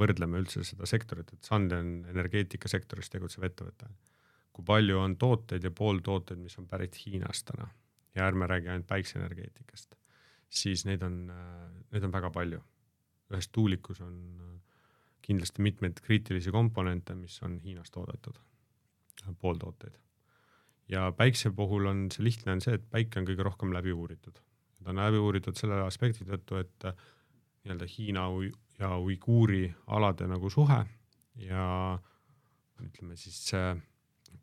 [0.00, 3.90] võrdleme üldse seda sektorit, et Sunde on energeetikasektoris tegutsev ettevõte.
[4.52, 7.68] kui palju on tooteid ja pooltooteid, mis on pärit Hiinast täna
[8.14, 9.94] ja ärme räägi ainult päikseenergeetikast,
[10.48, 11.32] siis neid on,
[11.92, 12.60] neid on väga palju.
[13.32, 14.60] ühes tuulikus on
[15.22, 18.36] kindlasti mitmeid kriitilisi komponente, mis on Hiinas toodetud,
[19.40, 19.96] pooltooteid.
[20.92, 24.40] Ja päikse puhul on see lihtne, on see, et päike on kõige rohkem läbi uuritud.
[24.82, 26.88] ta on läbi uuritud selle aspekti tõttu, et
[27.62, 28.26] nii-öelda Hiina
[28.78, 30.80] ja uiguuri alade nagu suhe
[31.38, 31.66] ja
[32.82, 33.76] ütleme siis äh,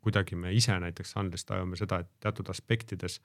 [0.00, 3.20] kuidagi me ise näiteks Sunlist tajume seda, et teatud aspektides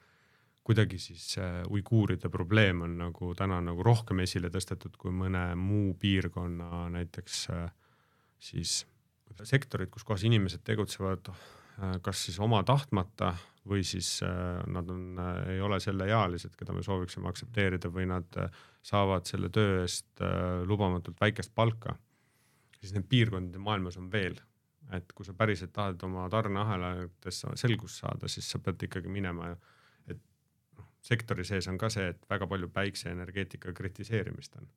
[0.66, 5.94] kuidagi siis äh, uiguuride probleem on nagu täna nagu rohkem esile tõstetud kui mõne muu
[5.94, 7.70] piirkonna näiteks äh,
[8.38, 8.82] siis
[9.42, 11.46] sektorid, kus kohas inimesed tegutsevad äh,
[12.02, 13.34] kas siis oma tahtmata
[13.68, 15.18] või siis nad on,
[15.50, 18.38] ei ole selleealised, keda me sooviksime aktsepteerida või nad
[18.86, 20.22] saavad selle töö eest
[20.64, 21.96] lubamatult väikest palka.
[22.80, 24.38] siis neid piirkondi maailmas on veel
[24.94, 29.50] et kui sa päriselt tahad oma tarneahelates selgust saada, siis sa pead ikkagi minema,
[30.06, 30.20] et
[30.78, 34.68] noh, sektori sees on ka see, et väga palju päikseenergeetika kritiseerimist on.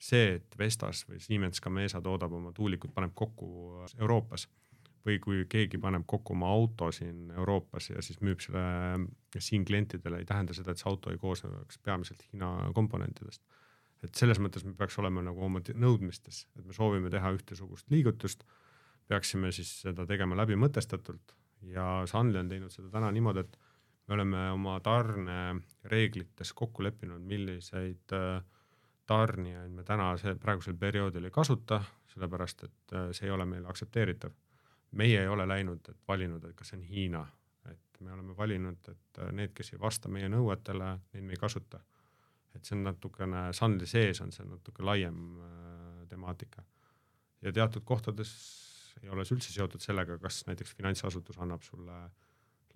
[0.00, 4.46] see, et Vestas või Siemens Gamesa toodab oma tuulikud, paneb kokku Euroopas
[5.06, 8.62] või kui keegi paneb kokku oma auto siin Euroopas ja siis müüb selle
[9.38, 13.42] siin klientidele, ei tähenda seda, et see auto ei koosneks peamiselt Hiina komponentidest.
[14.02, 18.44] et selles mõttes me peaks olema nagu oma nõudmistes, et me soovime teha ühtesugust liigutust
[19.08, 21.34] peaksime siis seda tegema läbimõtestatult
[21.74, 23.58] ja Sunly on teinud seda täna niimoodi, et
[24.08, 28.42] me oleme oma tarnereeglites kokku leppinud, milliseid äh,
[29.10, 31.80] tarnijaid me täna see praegusel perioodil ei kasuta,
[32.14, 34.34] sellepärast et äh, see ei ole meile aktsepteeritav.
[34.92, 37.22] Meie ei ole läinud, et valinud, et kas see on Hiina,
[37.70, 41.40] et me oleme valinud, et äh, need, kes ei vasta meie nõuetele, neid me ei
[41.40, 41.80] kasuta.
[42.54, 45.18] et see on natukene, Sunly sees on see natuke laiem
[46.10, 46.64] temaatika
[47.42, 48.32] ja teatud kohtades
[49.02, 51.98] ei ole see üldse seotud sellega, kas näiteks finantsasutus annab sulle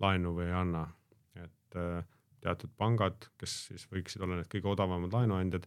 [0.01, 0.85] laenu või ei anna.
[1.35, 2.05] et äh,
[2.39, 5.65] teatud pangad, kes siis võiksid olla need kõige odavamad laenuandjad,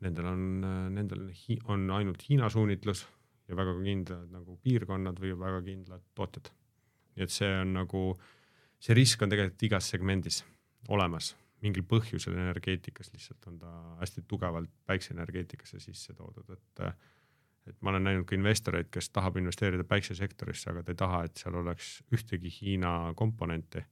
[0.00, 1.26] nendel on, äh, nendel
[1.70, 3.04] on ainult Hiina suunitlus
[3.52, 6.50] ja väga kindlad nagu piirkonnad või väga kindlad tootjad.
[7.16, 8.02] nii et see on nagu,
[8.80, 10.42] see risk on tegelikult igas segmendis
[10.88, 16.86] olemas, mingil põhjusel energeetikas lihtsalt on ta hästi tugevalt päikseenergeetikasse sisse toodud, et
[17.66, 21.38] et ma olen näinud ka investoreid, kes tahab investeerida päiksesektorisse, aga ta ei taha, et
[21.38, 23.84] seal oleks ühtegi Hiina komponenti.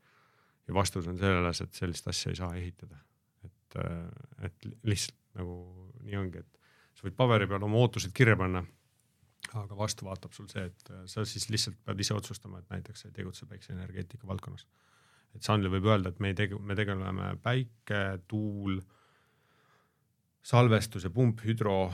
[0.67, 2.97] ja vastus on selles, et sellist asja ei saa ehitada.
[3.45, 3.77] et,
[4.43, 5.55] et lihtsalt nagu
[6.03, 6.61] nii ongi, et
[6.99, 8.65] sa võid paberi peal oma ootused kirja panna.
[9.59, 13.05] Aga vastu vaatab sul see, et äh, sa siis lihtsalt pead ise otsustama, et näiteks
[13.05, 14.66] sa ei tegutse päikseenergeetika valdkonnas.
[15.34, 18.80] et Sunly võib öelda, et me ei tege-, me tegeleme päike, tuul,
[20.43, 21.93] salvestus ja pump, hüdro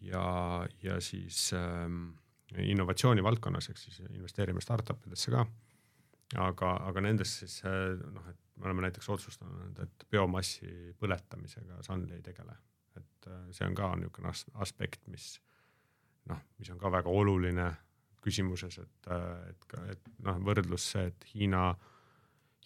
[0.00, 2.12] ja, ja siis ähm,
[2.56, 5.46] innovatsiooni valdkonnas, ehk siis investeerime startup idesse ka.
[6.36, 12.18] aga, aga nendes siis äh, noh, et me oleme näiteks otsustanud, et biomassi põletamisega Sunly
[12.18, 12.56] ei tegele,
[13.00, 15.36] et äh, see on ka niisugune as aspekt, mis
[16.28, 17.68] noh, mis on ka väga oluline
[18.24, 21.70] küsimuses, et, äh, et et noh, võrdlus see, et Hiina,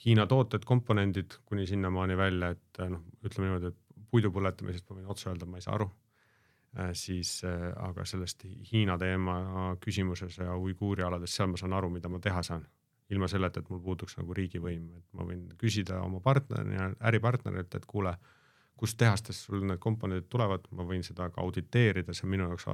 [0.05, 5.13] Hiina tooted, komponendid kuni sinnamaani välja, et noh, ütleme niimoodi, et puidu põletamisest ma võin
[5.13, 5.91] otse öelda, ma ei saa aru
[6.79, 9.35] Äh, siis äh, aga sellest Hiina teema
[9.81, 12.65] küsimuses ja uiguuri alades, seal ma saan aru, mida ma teha saan.
[13.13, 16.79] ilma selleta, et mul puuduks nagu riigivõim, et ma võin küsida oma partneri,
[17.11, 18.15] äripartnerilt, et kuule,
[18.77, 22.67] kust tehastest sul need komponendid tulevad, ma võin seda ka auditeerida, see on minu jaoks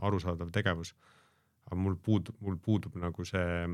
[0.00, 0.94] arusaadav tegevus.
[1.66, 3.66] aga mul puudub, mul puudub nagu see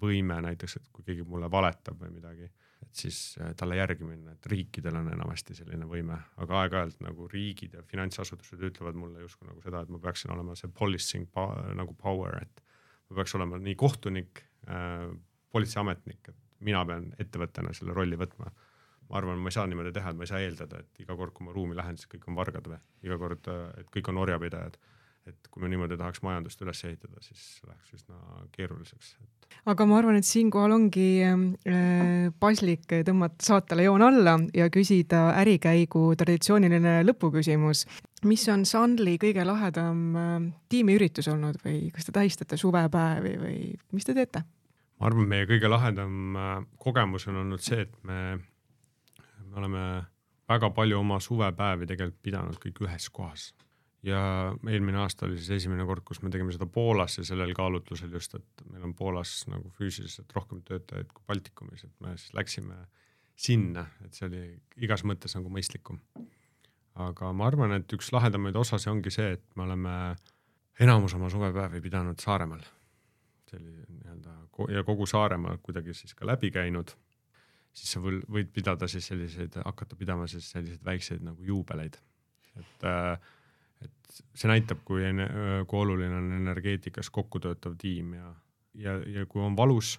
[0.00, 2.50] võime näiteks, et kui keegi mulle valetab või midagi
[2.82, 7.28] et siis äh, talle järgi minna, et riikidel on enamasti selline võime, aga aeg-ajalt nagu
[7.32, 11.48] riigid ja finantsasutused ütlevad mulle justkui nagu seda, et ma peaksin olema see policing pa,
[11.78, 12.62] nagu power, et
[13.08, 15.08] ma peaks olema nii kohtunik äh,,
[15.52, 18.50] politseiametnik, et mina pean ettevõttena selle rolli võtma.
[19.10, 21.34] Ma arvan, ma ei saa niimoodi teha, et ma ei saa eeldada, et iga kord,
[21.36, 24.22] kui ma ruumi lähen, siis kõik on vargad või iga kord, äh, et kõik on
[24.24, 24.78] orjapidajad
[25.26, 29.48] et kui me niimoodi tahaks majandust üles ehitada, siis läheks üsna keeruliseks et....
[29.72, 36.08] aga ma arvan, et siinkohal ongi äh, paslik tõmmata saatele joon alla ja küsida ärikäigu
[36.18, 37.86] traditsiooniline lõpuküsimus.
[38.30, 40.34] mis on Sunly kõige lahedam äh,
[40.72, 43.58] tiimiüritus olnud või kas te tähistate suvepäevi või
[43.92, 44.44] mis te teete?
[45.00, 48.38] ma arvan, meie kõige lahedam äh, kogemus on olnud see, et me,
[49.56, 49.84] me oleme
[50.48, 53.48] väga palju oma suvepäevi tegelikult pidanud kõik ühes kohas
[54.06, 54.20] ja
[54.68, 58.36] eelmine aasta oli siis esimene kord, kus me tegime seda Poolas ja sellel kaalutlusel just,
[58.38, 62.78] et meil on Poolas nagu füüsiliselt rohkem töötajaid kui Baltikumis, et me siis läksime
[63.36, 64.42] sinna, et see oli
[64.86, 66.00] igas mõttes nagu mõistlikum.
[66.96, 69.96] aga ma arvan, et üks lahedamaid osasid ongi see, et me oleme
[70.80, 72.62] enamus oma suvepäevi pidanud Saaremaal.
[73.50, 74.38] see oli nii-öelda
[74.72, 76.94] ja kogu Saaremaa kuidagi siis ka läbi käinud.
[77.76, 81.98] Siis sa võid pidada siis selliseid, hakata pidama siis selliseid väikseid nagu juubeleid,
[82.56, 83.16] et äh,
[83.84, 85.04] et see näitab, kui,
[85.68, 88.30] kui oluline on energeetikas kokku töötav tiim ja,
[88.80, 89.98] ja, ja kui on valus,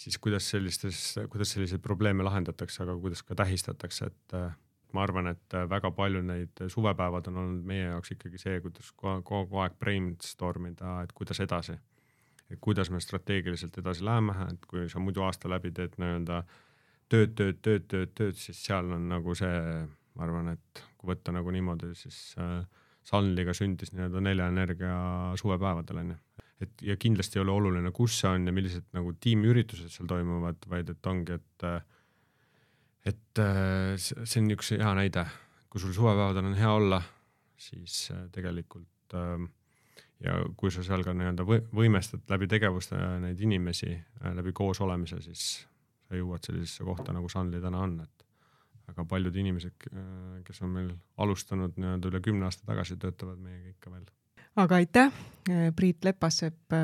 [0.00, 4.54] siis kuidas sellistes, kuidas selliseid probleeme lahendatakse, aga kuidas ka tähistatakse, et äh,
[4.96, 9.60] ma arvan, et väga palju neid suvepäevad on olnud meie jaoks ikkagi see, kuidas kogu
[9.62, 11.76] aeg brainstorm ida, et kuidas edasi.
[12.50, 16.44] et kuidas me strateegiliselt edasi läheme, et kui sa muidu aasta läbi teed nii-öelda
[17.12, 19.56] tööd, tööd, tööd, tööd, tööd, siis seal on nagu see,
[20.16, 22.60] ma arvan, et kui võtta nagu niimoodi, siis äh,
[23.06, 24.94] Sunliga sündis nii-öelda Nelja Energia
[25.38, 26.16] suvepäevadel onju.
[26.64, 30.66] et ja kindlasti ei ole oluline, kus see on ja millised nagu tiimiüritused seal toimuvad,
[30.72, 31.66] vaid et ongi, et
[33.06, 33.42] et
[34.02, 35.22] see on üks hea näide,
[35.70, 36.98] kui sul suvepäevadel on hea olla,
[37.68, 39.14] siis tegelikult
[40.24, 43.92] ja kui sa seal ka nii-öelda võimestad läbi tegevuste neid inimesi
[44.40, 45.66] läbi koos olemise, siis
[46.06, 48.26] sa jõuad sellisesse kohta, nagu Sunly täna on, et
[48.86, 49.88] väga paljud inimesed,
[50.46, 50.92] kes on meil
[51.22, 54.06] alustanud nii-öelda üle kümne aasta tagasi, töötavad meiega ikka veel.
[54.62, 55.20] aga aitäh,
[55.76, 56.76] Priit Lepassepp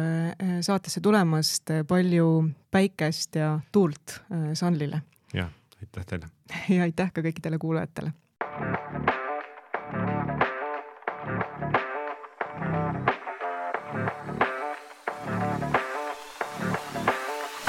[0.60, 2.28] saatesse tulemast, palju
[2.70, 4.18] päikest ja tuult
[4.58, 5.02] Sunlyle!
[5.34, 5.50] jah,
[5.80, 6.30] aitäh teile!
[6.76, 8.12] ja aitäh ka kõikidele kuulajatele!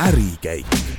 [0.04, 0.93] ärikäik